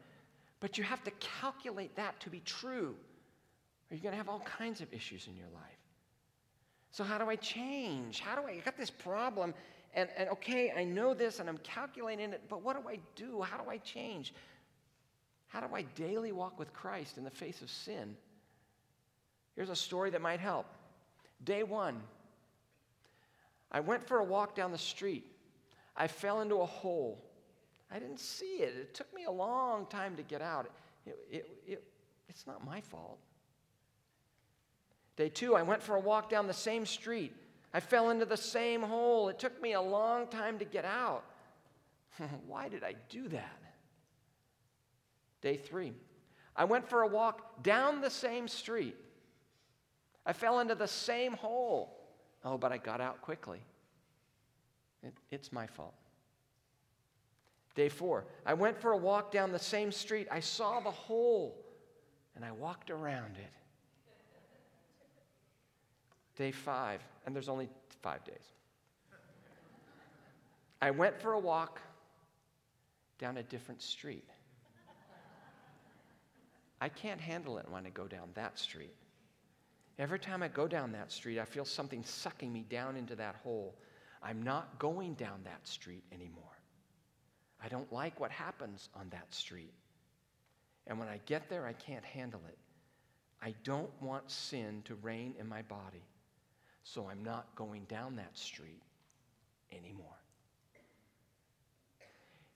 but 0.60 0.78
you 0.78 0.84
have 0.84 1.04
to 1.06 1.12
calculate 1.40 1.96
that 1.96 2.20
to 2.20 2.30
be 2.30 2.42
true, 2.42 2.96
or 3.90 3.96
you're 3.96 4.02
going 4.02 4.12
to 4.12 4.18
have 4.18 4.28
all 4.28 4.42
kinds 4.42 4.82
of 4.82 4.94
issues 4.94 5.28
in 5.28 5.38
your 5.38 5.48
life. 5.54 5.64
So, 6.92 7.04
how 7.04 7.18
do 7.18 7.30
I 7.30 7.38
change? 7.38 8.20
How 8.20 8.36
do 8.36 8.48
I, 8.48 8.52
I 8.52 8.62
got 8.64 8.78
this 8.78 8.90
problem, 8.90 9.54
and, 9.96 10.10
and 10.18 10.30
okay, 10.30 10.74
I 10.76 10.84
know 10.84 11.14
this 11.14 11.40
and 11.40 11.50
I'm 11.50 11.58
calculating 11.60 12.32
it, 12.32 12.44
but 12.50 12.62
what 12.62 12.82
do 12.82 12.88
I 12.88 13.00
do? 13.16 13.42
How 13.42 13.58
do 13.58 13.70
I 13.70 13.78
change? 13.78 14.34
How 15.48 15.62
do 15.62 15.74
I 15.74 15.84
daily 15.96 16.32
walk 16.32 16.60
with 16.60 16.74
Christ 16.74 17.18
in 17.18 17.24
the 17.24 17.32
face 17.32 17.62
of 17.62 17.70
sin? 17.70 18.16
Here's 19.56 19.70
a 19.70 19.76
story 19.76 20.10
that 20.10 20.22
might 20.22 20.42
help. 20.42 20.66
Day 21.44 21.64
one, 21.64 22.02
I 23.72 23.80
went 23.80 24.06
for 24.06 24.20
a 24.20 24.24
walk 24.24 24.54
down 24.54 24.72
the 24.72 24.78
street. 24.78 25.26
I 25.96 26.08
fell 26.08 26.42
into 26.42 26.56
a 26.56 26.66
hole. 26.66 27.24
I 27.90 28.00
didn't 28.00 28.20
see 28.20 28.58
it. 28.58 28.76
It 28.76 28.94
took 28.94 29.14
me 29.14 29.26
a 29.26 29.32
long 29.32 29.86
time 29.86 30.18
to 30.18 30.24
get 30.24 30.42
out. 30.42 30.70
It, 31.06 31.18
it, 31.32 31.50
it, 31.66 31.84
it's 32.28 32.46
not 32.46 32.66
my 32.66 32.82
fault. 32.82 33.20
Day 35.16 35.30
two, 35.30 35.56
I 35.56 35.62
went 35.62 35.82
for 35.82 35.96
a 35.96 36.00
walk 36.00 36.30
down 36.30 36.48
the 36.48 36.54
same 36.54 36.86
street. 36.86 37.34
I 37.76 37.82
fell 37.82 38.10
into 38.10 38.24
the 38.24 38.38
same 38.38 38.82
hole. 38.82 39.28
It 39.28 39.38
took 39.38 39.62
me 39.62 39.74
a 39.74 39.82
long 39.82 40.28
time 40.28 40.60
to 40.60 40.66
get 40.66 40.86
out. 40.86 41.26
Why 42.48 42.70
did 42.70 42.86
I 42.86 42.96
do 43.10 43.28
that? 43.28 43.62
Day 45.42 45.58
three, 45.58 45.92
I 46.56 46.64
went 46.64 46.88
for 46.88 47.02
a 47.02 47.08
walk 47.08 47.64
down 47.64 48.00
the 48.00 48.10
same 48.10 48.48
street. 48.48 48.96
I 50.26 50.32
fell 50.32 50.62
into 50.62 50.74
the 50.74 50.88
same 50.88 51.34
hole. 51.34 52.00
Oh, 52.46 52.58
but 52.58 52.72
I 52.72 52.78
got 52.78 53.02
out 53.02 53.22
quickly. 53.22 53.60
It, 55.04 55.14
it's 55.30 55.52
my 55.52 55.68
fault. 55.68 55.96
Day 57.76 57.90
four, 57.90 58.24
I 58.46 58.54
went 58.54 58.80
for 58.80 58.94
a 58.94 58.98
walk 58.98 59.34
down 59.34 59.52
the 59.52 59.60
same 59.60 59.92
street. 59.92 60.30
I 60.32 60.40
saw 60.40 60.80
the 60.80 60.92
hole 60.92 61.62
and 62.38 62.46
I 62.46 62.54
walked 62.54 62.90
around 62.90 63.36
it. 63.36 63.52
Day 66.36 66.52
five, 66.52 67.02
and 67.26 67.36
there's 67.36 67.50
only 67.50 67.70
five 68.02 68.24
days. 68.26 68.52
I 70.82 70.92
went 70.92 71.20
for 71.20 71.34
a 71.34 71.40
walk 71.40 71.80
down 73.18 73.38
a 73.38 73.44
different 73.44 73.82
street. 73.82 74.28
I 76.82 76.90
can't 76.90 77.22
handle 77.22 77.58
it 77.58 77.66
when 77.70 77.86
I 77.86 77.90
go 77.90 78.06
down 78.06 78.30
that 78.34 78.60
street. 78.60 78.94
Every 79.98 80.20
time 80.20 80.44
I 80.44 80.50
go 80.50 80.68
down 80.68 80.92
that 80.92 81.12
street, 81.12 81.40
I 81.40 81.46
feel 81.46 81.64
something 81.64 82.04
sucking 82.04 82.52
me 82.52 82.66
down 82.70 82.98
into 82.98 83.16
that 83.16 83.38
hole. 83.44 83.76
I'm 84.22 84.44
not 84.44 84.78
going 84.78 85.14
down 85.14 85.40
that 85.46 85.66
street 85.66 86.04
anymore. 86.12 86.44
I 87.64 87.70
don't 87.70 87.92
like 87.94 88.20
what 88.20 88.32
happens 88.32 88.90
on 88.94 89.08
that 89.12 89.34
street. 89.34 89.74
And 90.88 91.00
when 91.00 91.08
I 91.08 91.22
get 91.26 91.50
there, 91.50 91.66
I 91.66 91.74
can't 91.74 92.04
handle 92.04 92.42
it. 92.48 92.58
I 93.42 93.56
don't 93.64 93.90
want 94.02 94.30
sin 94.30 94.82
to 94.86 94.96
reign 94.96 95.34
in 95.40 95.48
my 95.48 95.62
body. 95.62 96.04
So 96.86 97.10
I'm 97.10 97.24
not 97.24 97.48
going 97.56 97.84
down 97.86 98.16
that 98.18 98.38
street 98.38 98.84
anymore. 99.74 100.06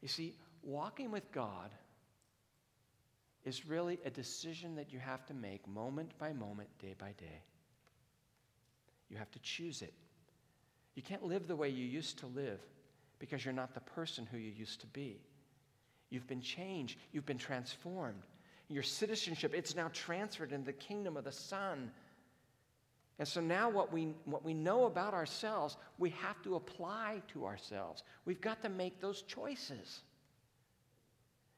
You 0.01 0.07
see, 0.07 0.35
walking 0.61 1.11
with 1.11 1.29
God 1.31 1.71
is 3.43 3.65
really 3.65 3.99
a 4.05 4.11
decision 4.11 4.75
that 4.75 4.93
you 4.93 4.99
have 4.99 5.25
to 5.25 5.33
make 5.33 5.67
moment 5.67 6.11
by 6.19 6.31
moment, 6.31 6.69
day 6.79 6.93
by 6.97 7.13
day. 7.17 7.41
You 9.09 9.17
have 9.17 9.31
to 9.31 9.39
choose 9.39 9.81
it. 9.81 9.93
You 10.93 11.01
can't 11.01 11.23
live 11.23 11.47
the 11.47 11.55
way 11.55 11.69
you 11.69 11.85
used 11.85 12.19
to 12.19 12.27
live 12.27 12.59
because 13.17 13.43
you're 13.43 13.53
not 13.53 13.73
the 13.73 13.79
person 13.81 14.27
who 14.31 14.37
you 14.37 14.51
used 14.51 14.79
to 14.81 14.87
be. 14.87 15.19
You've 16.11 16.27
been 16.27 16.41
changed, 16.41 16.99
you've 17.11 17.25
been 17.25 17.39
transformed. 17.39 18.21
Your 18.67 18.83
citizenship, 18.83 19.55
it's 19.55 19.75
now 19.75 19.89
transferred 19.91 20.51
into 20.51 20.67
the 20.67 20.73
kingdom 20.73 21.17
of 21.17 21.23
the 21.23 21.31
Son 21.31 21.89
and 23.19 23.27
so 23.27 23.41
now, 23.41 23.69
what 23.69 23.91
we, 23.91 24.13
what 24.23 24.45
we 24.45 24.53
know 24.53 24.85
about 24.85 25.13
ourselves, 25.13 25.75
we 25.97 26.09
have 26.11 26.41
to 26.43 26.55
apply 26.55 27.21
to 27.33 27.45
ourselves. 27.45 28.03
We've 28.23 28.39
got 28.39 28.61
to 28.61 28.69
make 28.69 29.01
those 29.01 29.23
choices. 29.23 30.03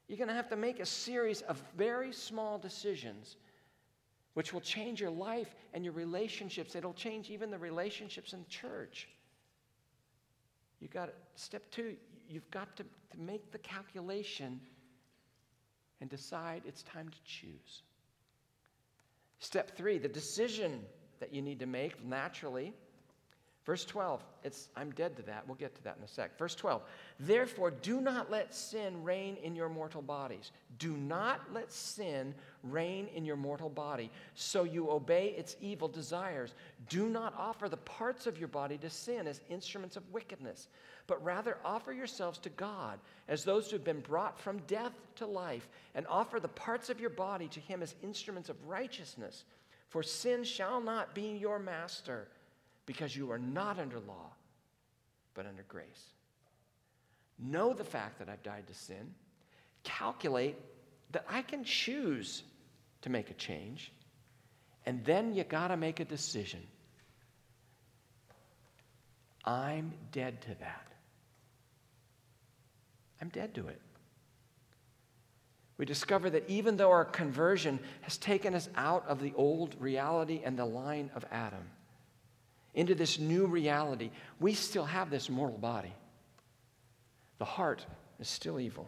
You're 0.08 0.18
going 0.18 0.28
to 0.28 0.34
have 0.34 0.50
to 0.50 0.56
make 0.56 0.80
a 0.80 0.86
series 0.88 1.42
of 1.44 1.62
very 1.78 2.12
small 2.12 2.58
decisions 2.58 3.38
which 4.34 4.54
will 4.54 4.62
change 4.62 5.00
your 5.00 5.12
life 5.12 5.54
and 5.74 5.84
your 5.84 5.94
relationships. 5.94 6.76
It'll 6.76 6.96
change 6.96 7.30
even 7.30 7.52
the 7.52 7.60
relationships 7.60 8.34
in 8.34 8.44
church. 8.48 9.08
You 10.80 10.88
got 10.88 11.08
to, 11.08 11.14
step 11.36 11.70
two, 11.70 11.96
you've 12.28 12.50
got 12.50 12.76
to, 12.78 12.84
to 12.84 13.20
make 13.20 13.52
the 13.52 13.60
calculation 13.60 14.60
and 16.00 16.10
decide 16.10 16.64
it's 16.66 16.82
time 16.82 17.10
to 17.10 17.18
choose. 17.24 17.84
Step 19.38 19.78
three, 19.78 20.00
the 20.00 20.08
decision 20.08 20.82
that 21.22 21.34
you 21.34 21.42
need 21.42 21.60
to 21.60 21.66
make 21.66 22.04
naturally. 22.04 22.74
Verse 23.64 23.86
12, 23.86 24.24
it's 24.44 24.70
I'm 24.76 24.90
dead 24.92 25.16
to 25.18 25.22
that. 25.24 25.48
We'll 25.48 25.56
get 25.56 25.76
to 25.76 25.84
that 25.84 25.96
in 25.98 26.04
a 26.04 26.08
sec. 26.08 26.36
Verse 26.38 26.56
12, 26.56 26.82
therefore 27.20 27.70
do 27.70 28.02
not 28.02 28.32
let 28.32 28.56
sin 28.56 29.04
reign 29.04 29.38
in 29.44 29.56
your 29.56 29.70
mortal 29.70 30.02
bodies. 30.02 30.52
Do 30.80 30.98
not 30.98 31.42
let 31.54 31.72
sin 31.72 32.34
reign 32.64 33.08
in 33.14 33.24
your 33.24 33.36
mortal 33.36 33.70
body, 33.70 34.10
so 34.34 34.64
you 34.64 34.90
obey 34.90 35.36
its 35.38 35.58
evil 35.62 35.88
desires. 35.88 36.56
Do 36.90 37.08
not 37.08 37.36
offer 37.38 37.70
the 37.70 37.78
parts 37.78 38.26
of 38.26 38.40
your 38.40 38.48
body 38.48 38.80
to 38.80 38.90
sin 38.90 39.28
as 39.28 39.42
instruments 39.48 39.96
of 39.96 40.12
wickedness, 40.12 40.68
but 41.06 41.24
rather 41.24 41.58
offer 41.64 41.94
yourselves 41.94 42.40
to 42.40 42.50
God 42.50 43.00
as 43.28 43.44
those 43.44 43.70
who 43.70 43.76
have 43.76 43.86
been 43.86 44.00
brought 44.00 44.40
from 44.40 44.58
death 44.66 44.94
to 45.18 45.28
life, 45.28 45.70
and 45.94 46.08
offer 46.08 46.40
the 46.40 46.48
parts 46.48 46.90
of 46.90 47.00
your 47.00 47.12
body 47.12 47.48
to 47.50 47.60
Him 47.60 47.84
as 47.84 47.94
instruments 48.02 48.50
of 48.50 48.68
righteousness. 48.68 49.44
For 49.92 50.04
sin 50.04 50.46
shall 50.46 50.80
not 50.80 51.14
be 51.14 51.38
your 51.38 51.60
master, 51.60 52.30
because 52.86 53.14
you 53.14 53.30
are 53.30 53.38
not 53.38 53.78
under 53.78 54.00
law, 54.00 54.32
but 55.34 55.46
under 55.46 55.64
grace. 55.68 56.06
Know 57.38 57.74
the 57.74 57.84
fact 57.84 58.20
that 58.20 58.30
I've 58.30 58.42
died 58.42 58.68
to 58.68 58.74
sin. 58.74 59.14
Calculate 59.84 60.56
that 61.12 61.26
I 61.30 61.42
can 61.42 61.66
choose 61.66 62.44
to 63.02 63.10
make 63.10 63.30
a 63.32 63.34
change. 63.34 63.92
And 64.86 65.04
then 65.04 65.34
you 65.34 65.44
got 65.44 65.68
to 65.68 65.78
make 65.78 66.00
a 66.00 66.06
decision. 66.06 66.66
I'm 69.44 69.92
dead 70.14 70.42
to 70.44 70.56
that. 70.62 70.88
I'm 73.20 73.28
dead 73.28 73.54
to 73.56 73.68
it 73.68 73.82
we 75.82 75.86
discover 75.88 76.30
that 76.30 76.48
even 76.48 76.78
though 76.78 76.92
our 76.92 77.04
conversion 77.04 77.80
has 78.02 78.16
taken 78.16 78.54
us 78.54 78.70
out 78.76 79.04
of 79.08 79.20
the 79.20 79.34
old 79.36 79.76
reality 79.80 80.40
and 80.46 80.56
the 80.56 80.64
line 80.64 81.10
of 81.16 81.26
Adam 81.32 81.68
into 82.76 82.94
this 82.94 83.18
new 83.18 83.48
reality, 83.48 84.12
we 84.40 84.54
still 84.54 84.86
have 84.86 85.10
this 85.10 85.28
mortal 85.28 85.58
body. 85.58 85.92
The 87.40 87.46
heart 87.46 87.84
is 88.20 88.28
still 88.28 88.60
evil. 88.60 88.88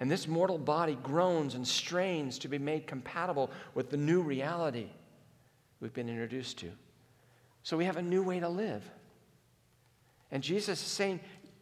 And 0.00 0.10
this 0.10 0.26
mortal 0.26 0.58
body 0.58 0.98
groans 1.04 1.54
and 1.54 1.64
strains 1.64 2.40
to 2.40 2.48
be 2.48 2.58
made 2.58 2.88
compatible 2.88 3.48
with 3.76 3.90
the 3.90 3.96
new 3.96 4.22
reality 4.22 4.88
we've 5.78 5.94
been 5.94 6.08
introduced 6.08 6.58
to. 6.58 6.72
So 7.62 7.76
we 7.76 7.84
have 7.84 7.96
a 7.96 8.02
new 8.02 8.24
way 8.24 8.40
to 8.40 8.48
live. 8.48 8.82
And 10.32 10.42
Jesus 10.42 10.80
is 10.80 10.88
saying, 10.88 11.20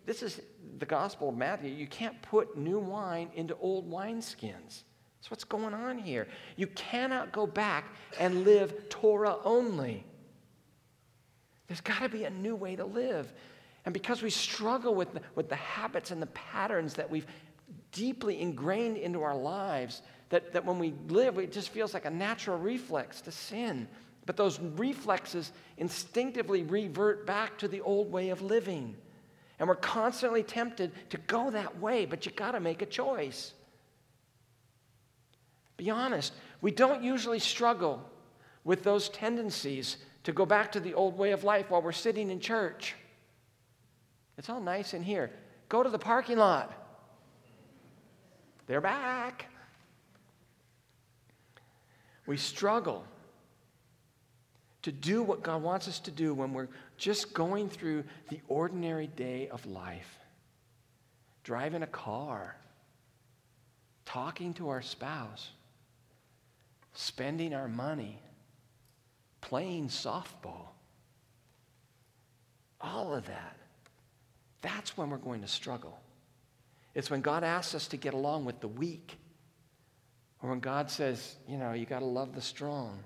this 0.08 0.22
is 0.22 0.40
the 0.78 0.86
Gospel 0.86 1.28
of 1.28 1.36
Matthew. 1.36 1.70
You 1.70 1.86
can't 1.86 2.20
put 2.22 2.56
new 2.56 2.78
wine 2.78 3.28
into 3.34 3.54
old 3.60 3.90
wineskins. 3.90 4.84
That's 5.18 5.30
what's 5.30 5.44
going 5.44 5.74
on 5.74 5.98
here. 5.98 6.26
You 6.56 6.66
cannot 6.68 7.30
go 7.30 7.46
back 7.46 7.84
and 8.18 8.42
live 8.44 8.88
Torah 8.88 9.36
only. 9.44 10.06
There's 11.66 11.82
got 11.82 12.00
to 12.00 12.08
be 12.08 12.24
a 12.24 12.30
new 12.30 12.56
way 12.56 12.74
to 12.74 12.86
live. 12.86 13.30
And 13.84 13.92
because 13.92 14.22
we 14.22 14.30
struggle 14.30 14.94
with 14.94 15.12
the, 15.12 15.20
with 15.34 15.50
the 15.50 15.56
habits 15.56 16.10
and 16.10 16.22
the 16.22 16.26
patterns 16.28 16.94
that 16.94 17.10
we've 17.10 17.26
deeply 17.92 18.40
ingrained 18.40 18.96
into 18.96 19.22
our 19.22 19.36
lives, 19.36 20.00
that, 20.30 20.54
that 20.54 20.64
when 20.64 20.78
we 20.78 20.94
live, 21.08 21.36
it 21.36 21.52
just 21.52 21.68
feels 21.68 21.92
like 21.92 22.06
a 22.06 22.10
natural 22.10 22.56
reflex 22.56 23.20
to 23.20 23.30
sin. 23.30 23.86
But 24.24 24.38
those 24.38 24.58
reflexes 24.58 25.52
instinctively 25.76 26.62
revert 26.62 27.26
back 27.26 27.58
to 27.58 27.68
the 27.68 27.82
old 27.82 28.10
way 28.10 28.30
of 28.30 28.40
living. 28.40 28.96
And 29.58 29.68
we're 29.68 29.76
constantly 29.76 30.42
tempted 30.42 30.92
to 31.10 31.18
go 31.18 31.50
that 31.50 31.80
way, 31.80 32.04
but 32.04 32.24
you 32.26 32.32
got 32.32 32.52
to 32.52 32.60
make 32.60 32.82
a 32.82 32.86
choice. 32.86 33.52
Be 35.76 35.90
honest, 35.90 36.32
we 36.60 36.70
don't 36.70 37.02
usually 37.02 37.38
struggle 37.38 38.08
with 38.64 38.84
those 38.84 39.08
tendencies 39.08 39.96
to 40.24 40.32
go 40.32 40.44
back 40.44 40.72
to 40.72 40.80
the 40.80 40.94
old 40.94 41.16
way 41.16 41.32
of 41.32 41.44
life 41.44 41.70
while 41.70 41.82
we're 41.82 41.92
sitting 41.92 42.30
in 42.30 42.40
church. 42.40 42.94
It's 44.36 44.48
all 44.48 44.60
nice 44.60 44.94
in 44.94 45.02
here. 45.02 45.30
Go 45.68 45.82
to 45.82 45.90
the 45.90 45.98
parking 45.98 46.38
lot. 46.38 46.72
They're 48.66 48.80
back. 48.80 49.46
We 52.26 52.36
struggle 52.36 53.04
to 54.82 54.92
do 54.92 55.22
what 55.22 55.42
God 55.42 55.62
wants 55.62 55.88
us 55.88 55.98
to 56.00 56.10
do 56.10 56.34
when 56.34 56.52
we're 56.52 56.68
just 56.96 57.34
going 57.34 57.68
through 57.68 58.04
the 58.28 58.40
ordinary 58.48 59.06
day 59.06 59.48
of 59.48 59.64
life. 59.66 60.18
Driving 61.42 61.82
a 61.82 61.86
car, 61.86 62.56
talking 64.04 64.54
to 64.54 64.68
our 64.68 64.82
spouse, 64.82 65.50
spending 66.94 67.54
our 67.54 67.68
money, 67.68 68.20
playing 69.40 69.88
softball. 69.88 70.68
All 72.80 73.14
of 73.14 73.26
that. 73.26 73.56
That's 74.60 74.96
when 74.96 75.10
we're 75.10 75.16
going 75.16 75.40
to 75.42 75.48
struggle. 75.48 75.98
It's 76.94 77.10
when 77.10 77.20
God 77.20 77.44
asks 77.44 77.74
us 77.74 77.88
to 77.88 77.96
get 77.96 78.14
along 78.14 78.44
with 78.44 78.60
the 78.60 78.68
weak, 78.68 79.16
or 80.42 80.50
when 80.50 80.60
God 80.60 80.90
says, 80.90 81.36
you 81.48 81.56
know, 81.56 81.72
you 81.72 81.86
got 81.86 82.00
to 82.00 82.04
love 82.04 82.34
the 82.34 82.40
strong. 82.40 83.02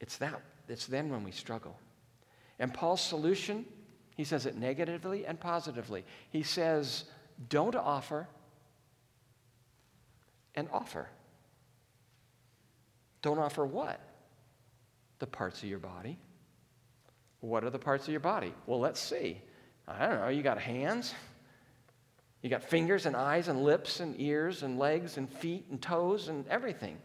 It's 0.00 0.16
that. 0.18 0.40
It's 0.68 0.86
then 0.86 1.10
when 1.10 1.24
we 1.24 1.30
struggle. 1.30 1.78
And 2.58 2.72
Paul's 2.72 3.00
solution, 3.00 3.64
he 4.16 4.24
says 4.24 4.46
it 4.46 4.56
negatively 4.56 5.26
and 5.26 5.38
positively. 5.38 6.04
He 6.30 6.42
says, 6.42 7.04
don't 7.48 7.74
offer 7.74 8.28
and 10.54 10.68
offer. 10.72 11.08
Don't 13.22 13.38
offer 13.38 13.64
what? 13.64 14.00
The 15.18 15.26
parts 15.26 15.62
of 15.62 15.68
your 15.68 15.78
body. 15.78 16.18
What 17.40 17.64
are 17.64 17.70
the 17.70 17.78
parts 17.78 18.04
of 18.04 18.10
your 18.10 18.20
body? 18.20 18.54
Well, 18.66 18.80
let's 18.80 19.00
see. 19.00 19.40
I 19.86 20.06
don't 20.06 20.20
know. 20.20 20.28
You 20.28 20.42
got 20.42 20.58
hands. 20.58 21.14
You 22.42 22.50
got 22.50 22.62
fingers 22.62 23.06
and 23.06 23.16
eyes 23.16 23.48
and 23.48 23.64
lips 23.64 24.00
and 24.00 24.20
ears 24.20 24.62
and 24.62 24.78
legs 24.78 25.16
and 25.16 25.28
feet 25.28 25.66
and 25.70 25.80
toes 25.80 26.28
and 26.28 26.46
everything. 26.48 26.98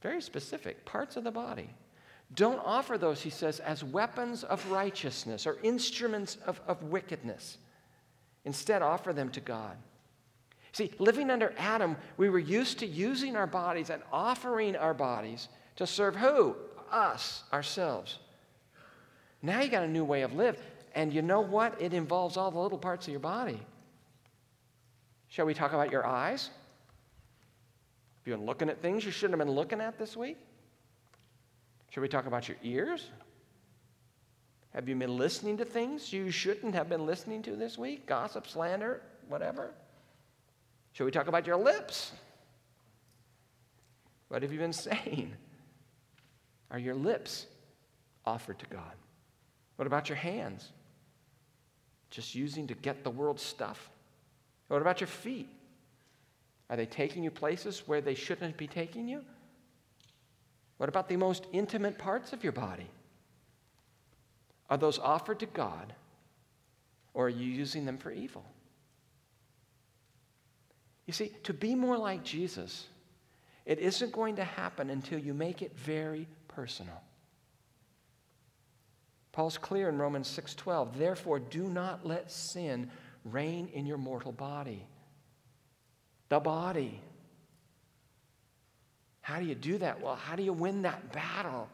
Very 0.00 0.22
specific 0.22 0.84
parts 0.84 1.16
of 1.16 1.24
the 1.24 1.30
body. 1.30 1.70
Don't 2.34 2.60
offer 2.64 2.96
those, 2.96 3.20
he 3.20 3.30
says, 3.30 3.60
as 3.60 3.82
weapons 3.82 4.44
of 4.44 4.70
righteousness 4.70 5.46
or 5.46 5.58
instruments 5.62 6.38
of, 6.46 6.60
of 6.66 6.82
wickedness. 6.84 7.58
Instead, 8.44 8.82
offer 8.82 9.12
them 9.12 9.30
to 9.30 9.40
God. 9.40 9.76
See, 10.72 10.92
living 10.98 11.30
under 11.30 11.52
Adam, 11.58 11.96
we 12.16 12.30
were 12.30 12.38
used 12.38 12.78
to 12.78 12.86
using 12.86 13.34
our 13.36 13.46
bodies 13.46 13.90
and 13.90 14.02
offering 14.12 14.76
our 14.76 14.94
bodies 14.94 15.48
to 15.76 15.86
serve 15.86 16.14
who? 16.14 16.56
Us, 16.90 17.42
ourselves. 17.52 18.18
Now 19.42 19.60
you 19.60 19.68
got 19.68 19.82
a 19.82 19.88
new 19.88 20.04
way 20.04 20.22
of 20.22 20.32
live, 20.34 20.60
and 20.94 21.12
you 21.12 21.22
know 21.22 21.40
what? 21.40 21.80
It 21.80 21.92
involves 21.92 22.36
all 22.36 22.50
the 22.50 22.58
little 22.58 22.78
parts 22.78 23.06
of 23.06 23.10
your 23.10 23.20
body. 23.20 23.60
Shall 25.28 25.46
we 25.46 25.54
talk 25.54 25.72
about 25.72 25.90
your 25.90 26.06
eyes? 26.06 26.50
Have 28.20 28.26
you 28.26 28.36
been 28.36 28.44
looking 28.44 28.68
at 28.68 28.82
things 28.82 29.04
you 29.04 29.10
shouldn't 29.10 29.38
have 29.38 29.46
been 29.46 29.54
looking 29.54 29.80
at 29.80 29.98
this 29.98 30.16
week? 30.16 30.36
Should 31.90 32.02
we 32.02 32.08
talk 32.08 32.26
about 32.26 32.48
your 32.48 32.58
ears? 32.62 33.08
Have 34.74 34.88
you 34.88 34.94
been 34.94 35.16
listening 35.16 35.56
to 35.56 35.64
things 35.64 36.12
you 36.12 36.30
shouldn't 36.30 36.74
have 36.74 36.88
been 36.88 37.06
listening 37.06 37.42
to 37.42 37.56
this 37.56 37.78
week? 37.78 38.06
Gossip, 38.06 38.46
slander, 38.46 39.00
whatever? 39.28 39.72
Should 40.92 41.04
we 41.04 41.10
talk 41.10 41.28
about 41.28 41.46
your 41.46 41.56
lips? 41.56 42.12
What 44.28 44.42
have 44.42 44.52
you 44.52 44.58
been 44.58 44.72
saying? 44.74 45.32
Are 46.70 46.78
your 46.78 46.94
lips 46.94 47.46
offered 48.24 48.58
to 48.58 48.66
God? 48.66 48.92
What 49.76 49.86
about 49.86 50.08
your 50.08 50.16
hands? 50.16 50.68
Just 52.10 52.34
using 52.34 52.66
to 52.66 52.74
get 52.74 53.02
the 53.02 53.10
world's 53.10 53.42
stuff? 53.42 53.88
What 54.68 54.82
about 54.82 55.00
your 55.00 55.08
feet? 55.08 55.48
Are 56.70 56.76
they 56.76 56.86
taking 56.86 57.24
you 57.24 57.32
places 57.32 57.82
where 57.86 58.00
they 58.00 58.14
shouldn't 58.14 58.56
be 58.56 58.68
taking 58.68 59.08
you? 59.08 59.22
What 60.78 60.88
about 60.88 61.08
the 61.08 61.16
most 61.16 61.46
intimate 61.52 61.98
parts 61.98 62.32
of 62.32 62.44
your 62.44 62.52
body? 62.52 62.88
Are 64.70 64.78
those 64.78 65.00
offered 65.00 65.40
to 65.40 65.46
God, 65.46 65.92
or 67.12 67.26
are 67.26 67.28
you 67.28 67.50
using 67.50 67.84
them 67.84 67.98
for 67.98 68.12
evil? 68.12 68.44
You 71.06 71.12
see, 71.12 71.32
to 71.42 71.52
be 71.52 71.74
more 71.74 71.98
like 71.98 72.22
Jesus, 72.22 72.86
it 73.66 73.80
isn't 73.80 74.12
going 74.12 74.36
to 74.36 74.44
happen 74.44 74.90
until 74.90 75.18
you 75.18 75.34
make 75.34 75.60
it 75.60 75.76
very 75.76 76.28
personal. 76.46 77.02
Paul's 79.32 79.58
clear 79.58 79.88
in 79.88 79.98
Romans 79.98 80.28
6:12, 80.28 80.96
therefore 80.96 81.40
do 81.40 81.64
not 81.64 82.06
let 82.06 82.30
sin 82.30 82.92
reign 83.24 83.68
in 83.74 83.86
your 83.86 83.98
mortal 83.98 84.32
body. 84.32 84.86
The 86.30 86.40
body 86.40 87.02
how 89.30 89.38
do 89.38 89.46
you 89.46 89.54
do 89.54 89.78
that? 89.78 90.00
Well, 90.00 90.16
how 90.16 90.34
do 90.34 90.42
you 90.42 90.52
win 90.52 90.82
that 90.82 91.12
battle? 91.12 91.68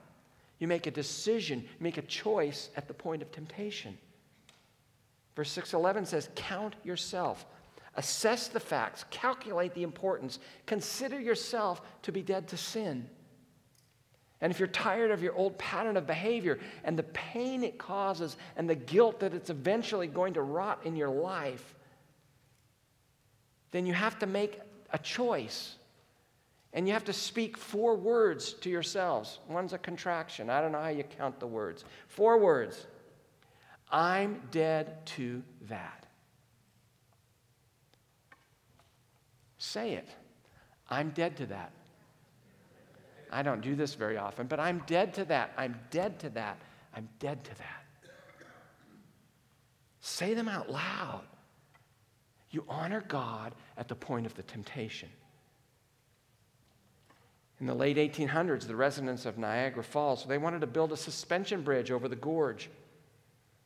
You 0.58 0.68
make 0.68 0.86
a 0.86 0.90
decision, 0.90 1.60
you 1.60 1.80
make 1.80 1.96
a 1.96 2.02
choice 2.02 2.68
at 2.76 2.86
the 2.86 2.92
point 2.92 3.22
of 3.22 3.32
temptation. 3.32 3.96
Verse 5.34 5.50
611 5.52 6.04
says, 6.04 6.28
Count 6.34 6.76
yourself, 6.84 7.46
assess 7.94 8.48
the 8.48 8.60
facts, 8.60 9.06
calculate 9.10 9.72
the 9.72 9.84
importance, 9.84 10.38
consider 10.66 11.18
yourself 11.18 11.80
to 12.02 12.12
be 12.12 12.20
dead 12.20 12.48
to 12.48 12.58
sin. 12.58 13.08
And 14.42 14.52
if 14.52 14.58
you're 14.58 14.68
tired 14.68 15.10
of 15.10 15.22
your 15.22 15.34
old 15.34 15.56
pattern 15.56 15.96
of 15.96 16.06
behavior 16.06 16.58
and 16.84 16.98
the 16.98 17.04
pain 17.04 17.64
it 17.64 17.78
causes 17.78 18.36
and 18.56 18.68
the 18.68 18.74
guilt 18.74 19.20
that 19.20 19.32
it's 19.32 19.48
eventually 19.48 20.08
going 20.08 20.34
to 20.34 20.42
rot 20.42 20.80
in 20.84 20.94
your 20.94 21.08
life, 21.08 21.74
then 23.70 23.86
you 23.86 23.92
have 23.92 24.18
to 24.20 24.26
make 24.26 24.60
a 24.92 24.98
choice. 24.98 25.76
And 26.72 26.86
you 26.86 26.92
have 26.92 27.04
to 27.04 27.12
speak 27.12 27.56
four 27.56 27.96
words 27.96 28.52
to 28.54 28.70
yourselves. 28.70 29.38
One's 29.48 29.72
a 29.72 29.78
contraction. 29.78 30.50
I 30.50 30.60
don't 30.60 30.72
know 30.72 30.80
how 30.80 30.88
you 30.88 31.04
count 31.04 31.40
the 31.40 31.46
words. 31.46 31.84
Four 32.08 32.38
words. 32.38 32.86
I'm 33.90 34.42
dead 34.50 35.06
to 35.06 35.42
that. 35.68 36.06
Say 39.58 39.94
it. 39.94 40.08
I'm 40.90 41.10
dead 41.10 41.36
to 41.38 41.46
that. 41.46 41.72
I 43.32 43.42
don't 43.42 43.60
do 43.60 43.74
this 43.74 43.94
very 43.94 44.16
often, 44.16 44.46
but 44.46 44.60
I'm 44.60 44.82
dead 44.86 45.14
to 45.14 45.24
that. 45.26 45.52
I'm 45.56 45.78
dead 45.90 46.20
to 46.20 46.30
that. 46.30 46.58
I'm 46.94 47.08
dead 47.18 47.42
to 47.44 47.50
that. 47.56 47.84
Say 50.00 50.34
them 50.34 50.48
out 50.48 50.70
loud. 50.70 51.24
You 52.56 52.64
honor 52.70 53.04
God 53.06 53.54
at 53.76 53.86
the 53.86 53.94
point 53.94 54.24
of 54.24 54.34
the 54.34 54.42
temptation. 54.42 55.10
In 57.60 57.66
the 57.66 57.74
late 57.74 57.98
1800s, 57.98 58.66
the 58.66 58.74
residents 58.74 59.26
of 59.26 59.36
Niagara 59.36 59.84
Falls, 59.84 60.24
they 60.24 60.38
wanted 60.38 60.62
to 60.62 60.66
build 60.66 60.90
a 60.90 60.96
suspension 60.96 61.60
bridge 61.60 61.90
over 61.90 62.08
the 62.08 62.16
gorge. 62.16 62.70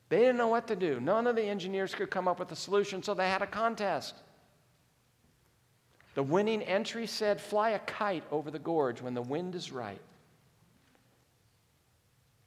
They 0.09 0.19
didn't 0.19 0.39
know 0.39 0.49
what 0.49 0.67
to 0.67 0.75
do. 0.75 0.99
None 0.99 1.29
of 1.29 1.37
the 1.37 1.45
engineers 1.45 1.95
could 1.95 2.11
come 2.11 2.27
up 2.27 2.41
with 2.41 2.51
a 2.51 2.57
solution, 2.57 3.01
so 3.01 3.15
they 3.15 3.29
had 3.29 3.43
a 3.43 3.47
contest. 3.47 4.17
The 6.15 6.25
winning 6.25 6.61
entry 6.61 7.07
said, 7.07 7.41
Fly 7.41 7.71
a 7.71 7.79
kite 7.79 8.25
over 8.33 8.51
the 8.51 8.59
gorge 8.59 9.01
when 9.01 9.15
the 9.15 9.23
wind 9.23 9.55
is 9.55 9.71
right. 9.71 10.01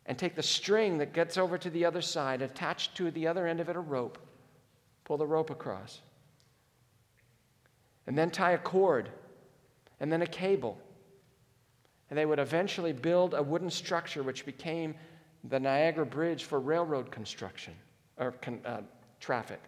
And 0.06 0.18
take 0.18 0.36
the 0.36 0.44
string 0.44 0.98
that 0.98 1.14
gets 1.14 1.38
over 1.38 1.58
to 1.58 1.70
the 1.70 1.86
other 1.86 2.02
side, 2.02 2.42
attach 2.42 2.94
to 2.96 3.12
the 3.12 3.28
other 3.28 3.48
end 3.48 3.62
of 3.62 3.70
it 3.70 3.78
a 3.78 3.80
rope, 3.80 4.18
pull 5.06 5.16
the 5.16 5.26
rope 5.26 5.50
across. 5.50 6.02
And 8.08 8.18
then 8.18 8.30
tie 8.30 8.52
a 8.52 8.58
cord, 8.58 9.10
and 10.00 10.12
then 10.12 10.22
a 10.22 10.28
cable. 10.28 10.78
And 12.10 12.18
they 12.18 12.26
would 12.26 12.40
eventually 12.40 12.94
build 12.94 13.34
a 13.34 13.42
wooden 13.42 13.70
structure 13.70 14.24
which 14.24 14.46
became 14.46 14.96
the 15.44 15.60
Niagara 15.60 16.06
Bridge 16.06 16.44
for 16.44 16.60
railroad 16.60 17.12
construction 17.12 17.74
or 18.18 18.34
uh, 18.66 18.82
traffic. 19.20 19.62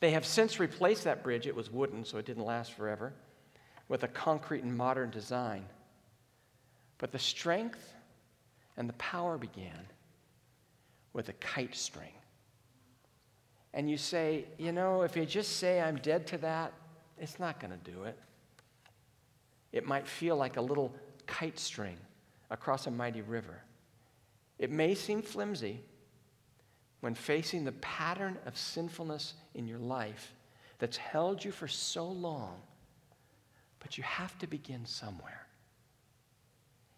They 0.00 0.10
have 0.12 0.24
since 0.24 0.60
replaced 0.60 1.04
that 1.04 1.22
bridge, 1.22 1.46
it 1.46 1.54
was 1.54 1.70
wooden, 1.70 2.04
so 2.04 2.18
it 2.18 2.26
didn't 2.26 2.44
last 2.44 2.72
forever, 2.72 3.12
with 3.88 4.04
a 4.04 4.08
concrete 4.08 4.62
and 4.62 4.76
modern 4.76 5.10
design. 5.10 5.64
But 6.98 7.12
the 7.12 7.18
strength 7.18 7.94
and 8.76 8.88
the 8.88 8.94
power 8.94 9.38
began 9.38 9.86
with 11.12 11.28
a 11.28 11.32
kite 11.34 11.74
string. 11.74 12.12
And 13.74 13.90
you 13.90 13.96
say, 13.96 14.46
you 14.58 14.72
know, 14.72 15.02
if 15.02 15.16
you 15.16 15.24
just 15.26 15.56
say 15.56 15.80
I'm 15.80 15.96
dead 15.96 16.26
to 16.28 16.38
that, 16.38 16.72
it's 17.18 17.38
not 17.38 17.60
going 17.60 17.72
to 17.72 17.90
do 17.90 18.04
it. 18.04 18.18
It 19.72 19.86
might 19.86 20.06
feel 20.06 20.36
like 20.36 20.56
a 20.56 20.60
little 20.60 20.94
kite 21.26 21.58
string 21.58 21.98
across 22.50 22.86
a 22.86 22.90
mighty 22.90 23.20
river. 23.20 23.62
It 24.58 24.70
may 24.70 24.94
seem 24.94 25.22
flimsy 25.22 25.80
when 27.00 27.14
facing 27.14 27.64
the 27.64 27.72
pattern 27.72 28.38
of 28.46 28.56
sinfulness 28.56 29.34
in 29.54 29.68
your 29.68 29.78
life 29.78 30.34
that's 30.78 30.96
held 30.96 31.44
you 31.44 31.52
for 31.52 31.68
so 31.68 32.06
long, 32.08 32.60
but 33.78 33.98
you 33.98 34.04
have 34.04 34.36
to 34.38 34.46
begin 34.46 34.86
somewhere. 34.86 35.46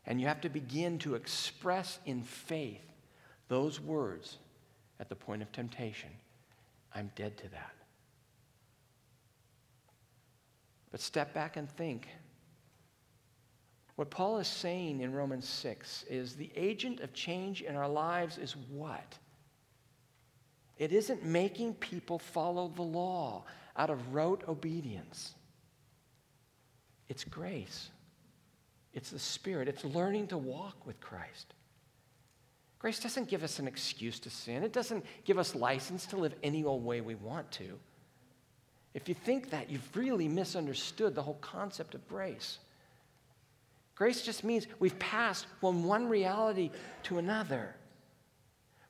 And 0.06 0.20
you 0.20 0.26
have 0.26 0.40
to 0.42 0.48
begin 0.48 0.98
to 1.00 1.14
express 1.14 1.98
in 2.06 2.22
faith 2.22 2.80
those 3.48 3.80
words 3.80 4.38
at 4.98 5.08
the 5.08 5.16
point 5.16 5.42
of 5.42 5.52
temptation 5.52 6.10
I'm 6.94 7.10
dead 7.14 7.36
to 7.38 7.48
that. 7.50 7.74
But 10.90 11.00
step 11.00 11.32
back 11.32 11.56
and 11.56 11.68
think. 11.68 12.08
What 13.96 14.10
Paul 14.10 14.38
is 14.38 14.48
saying 14.48 15.00
in 15.00 15.12
Romans 15.12 15.46
6 15.46 16.04
is 16.08 16.34
the 16.34 16.50
agent 16.56 17.00
of 17.00 17.12
change 17.12 17.62
in 17.62 17.76
our 17.76 17.88
lives 17.88 18.38
is 18.38 18.56
what? 18.70 19.18
It 20.78 20.92
isn't 20.92 21.24
making 21.24 21.74
people 21.74 22.18
follow 22.18 22.72
the 22.74 22.82
law 22.82 23.44
out 23.76 23.90
of 23.90 24.14
rote 24.14 24.42
obedience. 24.48 25.34
It's 27.08 27.24
grace. 27.24 27.90
It's 28.94 29.10
the 29.10 29.18
Spirit. 29.18 29.68
It's 29.68 29.84
learning 29.84 30.28
to 30.28 30.38
walk 30.38 30.86
with 30.86 30.98
Christ. 31.00 31.52
Grace 32.80 32.98
doesn't 32.98 33.28
give 33.28 33.44
us 33.44 33.58
an 33.58 33.68
excuse 33.68 34.18
to 34.20 34.30
sin, 34.30 34.64
it 34.64 34.72
doesn't 34.72 35.04
give 35.24 35.38
us 35.38 35.54
license 35.54 36.06
to 36.06 36.16
live 36.16 36.34
any 36.42 36.64
old 36.64 36.84
way 36.84 37.00
we 37.00 37.14
want 37.14 37.48
to. 37.52 37.78
If 38.94 39.08
you 39.08 39.14
think 39.14 39.50
that, 39.50 39.70
you've 39.70 39.96
really 39.96 40.26
misunderstood 40.26 41.14
the 41.14 41.22
whole 41.22 41.38
concept 41.40 41.94
of 41.94 42.08
grace. 42.08 42.58
Grace 43.94 44.22
just 44.22 44.44
means 44.44 44.66
we've 44.78 44.98
passed 44.98 45.46
from 45.60 45.84
one 45.84 46.08
reality 46.08 46.70
to 47.04 47.18
another, 47.18 47.76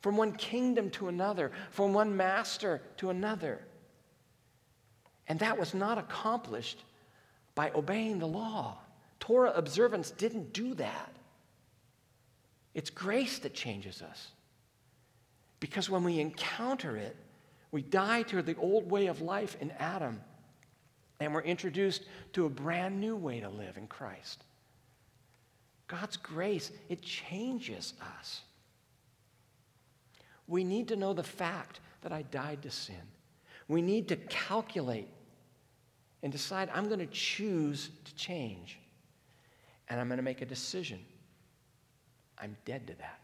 from 0.01 0.17
one 0.17 0.33
kingdom 0.33 0.89
to 0.91 1.09
another, 1.09 1.51
from 1.73 1.93
one 1.93 2.17
master 2.17 2.81
to 2.97 3.11
another. 3.11 3.61
And 5.27 5.41
that 5.41 5.59
was 5.59 5.75
not 5.75 5.99
accomplished 5.99 6.85
by 7.57 7.73
obeying 7.75 8.21
the 8.21 8.27
law. 8.27 8.79
Torah 9.19 9.53
observance 9.55 10.13
didn't 10.13 10.53
do 10.53 10.75
that. 10.75 11.13
It's 12.75 12.91
grace 12.91 13.39
that 13.41 13.55
changes 13.55 14.03
us. 14.03 14.29
Because 15.59 15.91
when 15.91 16.05
we 16.05 16.21
encounter 16.21 16.97
it, 16.97 17.17
we 17.71 17.83
die 17.83 18.23
to 18.25 18.43
the 18.43 18.57
old 18.57 18.91
way 18.91 19.07
of 19.07 19.21
life 19.21 19.57
in 19.61 19.71
Adam, 19.73 20.21
and 21.21 21.35
we're 21.35 21.43
introduced 21.43 22.05
to 22.33 22.47
a 22.47 22.49
brand 22.49 23.01
new 23.01 23.15
way 23.15 23.41
to 23.41 23.49
live 23.49 23.77
in 23.77 23.87
Christ. 23.87 24.45
God's 25.87 26.17
grace, 26.17 26.71
it 26.89 27.03
changes 27.03 27.95
us. 28.19 28.41
We 30.47 30.65
need 30.65 30.89
to 30.89 30.97
know 30.97 31.13
the 31.13 31.23
fact 31.23 31.81
that 32.03 32.13
I 32.13 32.23
died 32.23 32.63
to 32.63 32.71
sin. 32.71 33.03
We 33.69 33.83
need 33.83 34.09
to 34.09 34.17
calculate 34.17 35.09
and 36.23 36.33
decide 36.33 36.71
I'm 36.75 36.87
going 36.87 37.01
to 37.01 37.07
choose 37.07 37.91
to 38.05 38.15
change. 38.15 38.79
And 39.89 40.01
I'm 40.01 40.09
going 40.09 40.19
to 40.19 40.25
make 40.25 40.43
a 40.43 40.47
decision 40.47 40.99
I'm 42.41 42.57
dead 42.65 42.87
to 42.87 42.95
that. 42.95 43.21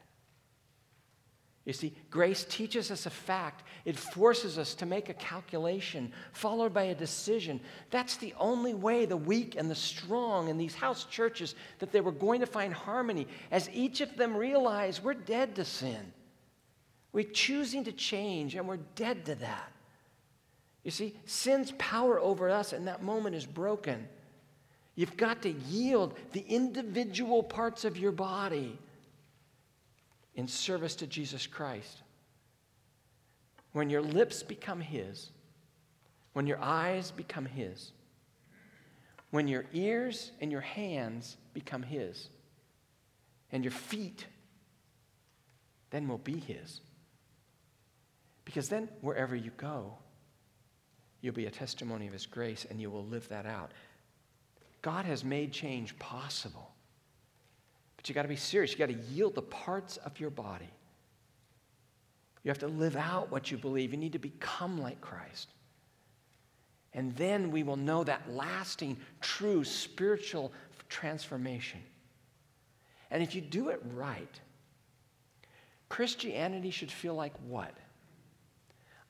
You 1.66 1.72
see, 1.72 1.92
grace 2.10 2.46
teaches 2.48 2.92
us 2.92 3.06
a 3.06 3.10
fact. 3.10 3.64
It 3.84 3.98
forces 3.98 4.56
us 4.56 4.72
to 4.74 4.86
make 4.86 5.08
a 5.08 5.14
calculation, 5.14 6.12
followed 6.32 6.72
by 6.72 6.84
a 6.84 6.94
decision. 6.94 7.60
That's 7.90 8.16
the 8.16 8.34
only 8.38 8.72
way 8.72 9.04
the 9.04 9.16
weak 9.16 9.56
and 9.56 9.68
the 9.68 9.74
strong 9.74 10.48
in 10.48 10.58
these 10.58 10.76
house 10.76 11.06
churches 11.06 11.56
that 11.80 11.90
they 11.90 12.00
were 12.00 12.12
going 12.12 12.38
to 12.38 12.46
find 12.46 12.72
harmony, 12.72 13.26
as 13.50 13.68
each 13.72 14.00
of 14.00 14.16
them 14.16 14.36
realized 14.36 15.02
we're 15.02 15.14
dead 15.14 15.56
to 15.56 15.64
sin. 15.64 16.12
We're 17.12 17.24
choosing 17.24 17.82
to 17.84 17.92
change, 17.92 18.54
and 18.54 18.68
we're 18.68 18.78
dead 18.94 19.24
to 19.26 19.34
that. 19.34 19.72
You 20.84 20.92
see, 20.92 21.16
sin's 21.24 21.72
power 21.78 22.20
over 22.20 22.48
us 22.48 22.72
in 22.72 22.84
that 22.84 23.02
moment 23.02 23.34
is 23.34 23.44
broken. 23.44 24.06
You've 24.94 25.16
got 25.16 25.42
to 25.42 25.50
yield 25.50 26.14
the 26.30 26.44
individual 26.46 27.42
parts 27.42 27.84
of 27.84 27.98
your 27.98 28.12
body 28.12 28.78
in 30.36 30.46
service 30.46 30.94
to 30.96 31.06
Jesus 31.06 31.46
Christ. 31.46 32.02
When 33.72 33.90
your 33.90 34.02
lips 34.02 34.42
become 34.42 34.80
His, 34.80 35.30
when 36.34 36.46
your 36.46 36.60
eyes 36.60 37.10
become 37.10 37.46
His, 37.46 37.92
when 39.30 39.48
your 39.48 39.64
ears 39.72 40.30
and 40.40 40.52
your 40.52 40.60
hands 40.60 41.36
become 41.52 41.82
His, 41.82 42.28
and 43.50 43.64
your 43.64 43.72
feet 43.72 44.26
then 45.90 46.08
will 46.08 46.18
be 46.18 46.38
His. 46.38 46.80
Because 48.44 48.68
then, 48.68 48.88
wherever 49.00 49.34
you 49.34 49.50
go, 49.56 49.94
you'll 51.20 51.34
be 51.34 51.46
a 51.46 51.50
testimony 51.50 52.06
of 52.06 52.12
His 52.12 52.26
grace 52.26 52.66
and 52.68 52.80
you 52.80 52.90
will 52.90 53.04
live 53.04 53.28
that 53.28 53.46
out. 53.46 53.72
God 54.82 55.04
has 55.04 55.24
made 55.24 55.52
change 55.52 55.98
possible. 55.98 56.75
But 58.06 58.10
you 58.10 58.14
got 58.14 58.22
to 58.22 58.28
be 58.28 58.36
serious. 58.36 58.70
You 58.70 58.78
got 58.78 58.86
to 58.86 59.12
yield 59.12 59.34
the 59.34 59.42
parts 59.42 59.96
of 59.96 60.20
your 60.20 60.30
body. 60.30 60.70
You 62.44 62.50
have 62.50 62.58
to 62.60 62.68
live 62.68 62.94
out 62.94 63.32
what 63.32 63.50
you 63.50 63.58
believe. 63.58 63.90
You 63.90 63.98
need 63.98 64.12
to 64.12 64.20
become 64.20 64.80
like 64.80 65.00
Christ. 65.00 65.48
And 66.94 67.16
then 67.16 67.50
we 67.50 67.64
will 67.64 67.74
know 67.74 68.04
that 68.04 68.30
lasting, 68.30 68.96
true 69.20 69.64
spiritual 69.64 70.52
transformation. 70.88 71.80
And 73.10 73.24
if 73.24 73.34
you 73.34 73.40
do 73.40 73.70
it 73.70 73.82
right, 73.92 74.40
Christianity 75.88 76.70
should 76.70 76.92
feel 76.92 77.16
like 77.16 77.34
what? 77.48 77.74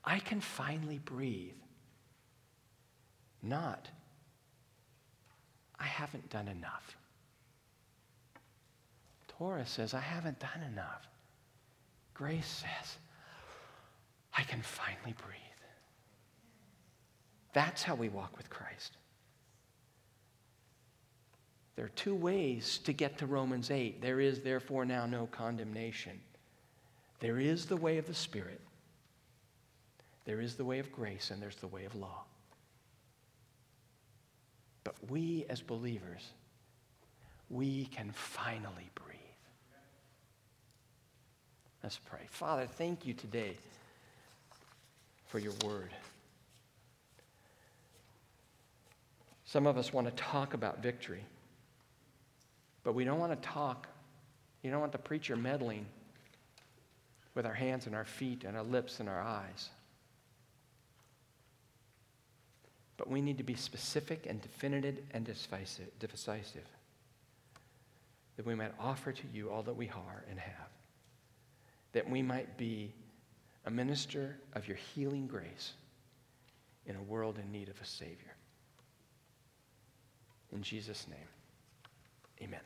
I 0.07 0.21
can 0.21 0.41
finally 0.41 1.01
breathe. 1.01 1.53
Not, 3.43 3.91
I 5.79 5.85
haven't 5.85 6.31
done 6.31 6.49
enough. 6.49 6.97
Torah 9.39 9.67
says, 9.67 9.95
I 9.95 10.01
haven't 10.01 10.39
done 10.39 10.63
enough. 10.73 11.07
Grace 12.15 12.47
says, 12.47 12.97
I 14.35 14.43
can 14.43 14.63
finally 14.63 15.15
breathe. 15.23 15.41
That's 17.53 17.83
how 17.83 17.95
we 17.95 18.09
walk 18.09 18.37
with 18.37 18.51
Christ. 18.51 18.97
There 21.75 21.85
are 21.85 21.91
two 21.91 22.15
ways 22.15 22.79
to 22.85 22.93
get 22.93 23.19
to 23.19 23.27
Romans 23.27 23.71
8. 23.71 24.01
There 24.01 24.21
is, 24.21 24.41
therefore, 24.41 24.87
now 24.87 25.05
no 25.05 25.27
condemnation. 25.27 26.19
There 27.21 27.39
is 27.39 27.67
the 27.67 27.77
way 27.77 27.99
of 27.99 28.07
the 28.07 28.15
Spirit, 28.15 28.61
there 30.25 30.41
is 30.41 30.57
the 30.57 30.65
way 30.65 30.81
of 30.81 30.91
grace, 30.91 31.31
and 31.31 31.41
there's 31.41 31.57
the 31.57 31.69
way 31.69 31.85
of 31.85 31.95
law. 31.95 32.25
But 34.85 34.97
we, 35.09 35.47
as 35.49 35.61
believers, 35.61 36.33
we 37.49 37.87
can 37.87 38.11
finally 38.13 38.91
breathe. 38.95 39.06
Let's 41.87 42.01
pray. 42.05 42.23
Father, 42.31 42.67
thank 42.67 43.07
you 43.07 43.15
today 43.15 43.53
for 45.29 45.39
your 45.39 45.53
word. 45.65 45.93
Some 49.45 49.69
of 49.69 49.79
us 49.79 49.93
want 49.93 50.09
to 50.09 50.13
talk 50.21 50.53
about 50.53 50.83
victory, 50.83 51.23
but 52.83 52.97
we 52.97 53.05
don't 53.05 53.21
want 53.21 53.41
to 53.41 53.49
talk. 53.49 53.87
You 54.65 54.73
don't 54.73 54.81
want 54.81 54.91
the 54.91 54.99
preacher 54.99 55.37
meddling 55.37 55.87
with 57.37 57.47
our 57.47 57.55
hands 57.55 57.87
and 57.87 57.95
our 57.95 58.05
feet 58.05 58.43
and 58.43 58.57
our 58.57 58.65
lips 58.65 58.99
and 58.99 59.09
our 59.09 59.23
eyes. 59.23 59.71
But 62.97 63.09
we 63.09 63.21
need 63.21 63.39
to 63.39 63.45
be 63.45 63.55
specific 63.55 64.27
and 64.29 64.43
definitive 64.43 64.99
and 65.13 65.25
decisive 65.25 65.87
that 68.37 68.45
we 68.45 68.57
might 68.57 68.73
offer 68.81 69.13
to 69.13 69.23
you 69.33 69.51
all 69.51 69.63
that 69.63 69.77
we 69.77 69.89
are 69.89 70.25
and 70.29 70.41
have 70.41 70.76
that 71.97 72.11
we 72.11 72.21
might 72.21 72.59
be 72.59 72.93
a 73.65 73.71
minister 73.71 74.37
of 74.53 74.69
your 74.69 74.77
healing 74.77 75.27
grace 75.27 75.73
in 76.85 76.95
a 76.95 77.03
world 77.03 77.39
in 77.43 77.51
need 77.51 77.71
of 77.71 77.81
a 77.81 77.87
Savior. 77.87 78.37
In 80.53 80.61
Jesus' 80.61 81.07
name, 81.09 81.29
amen. 82.43 82.61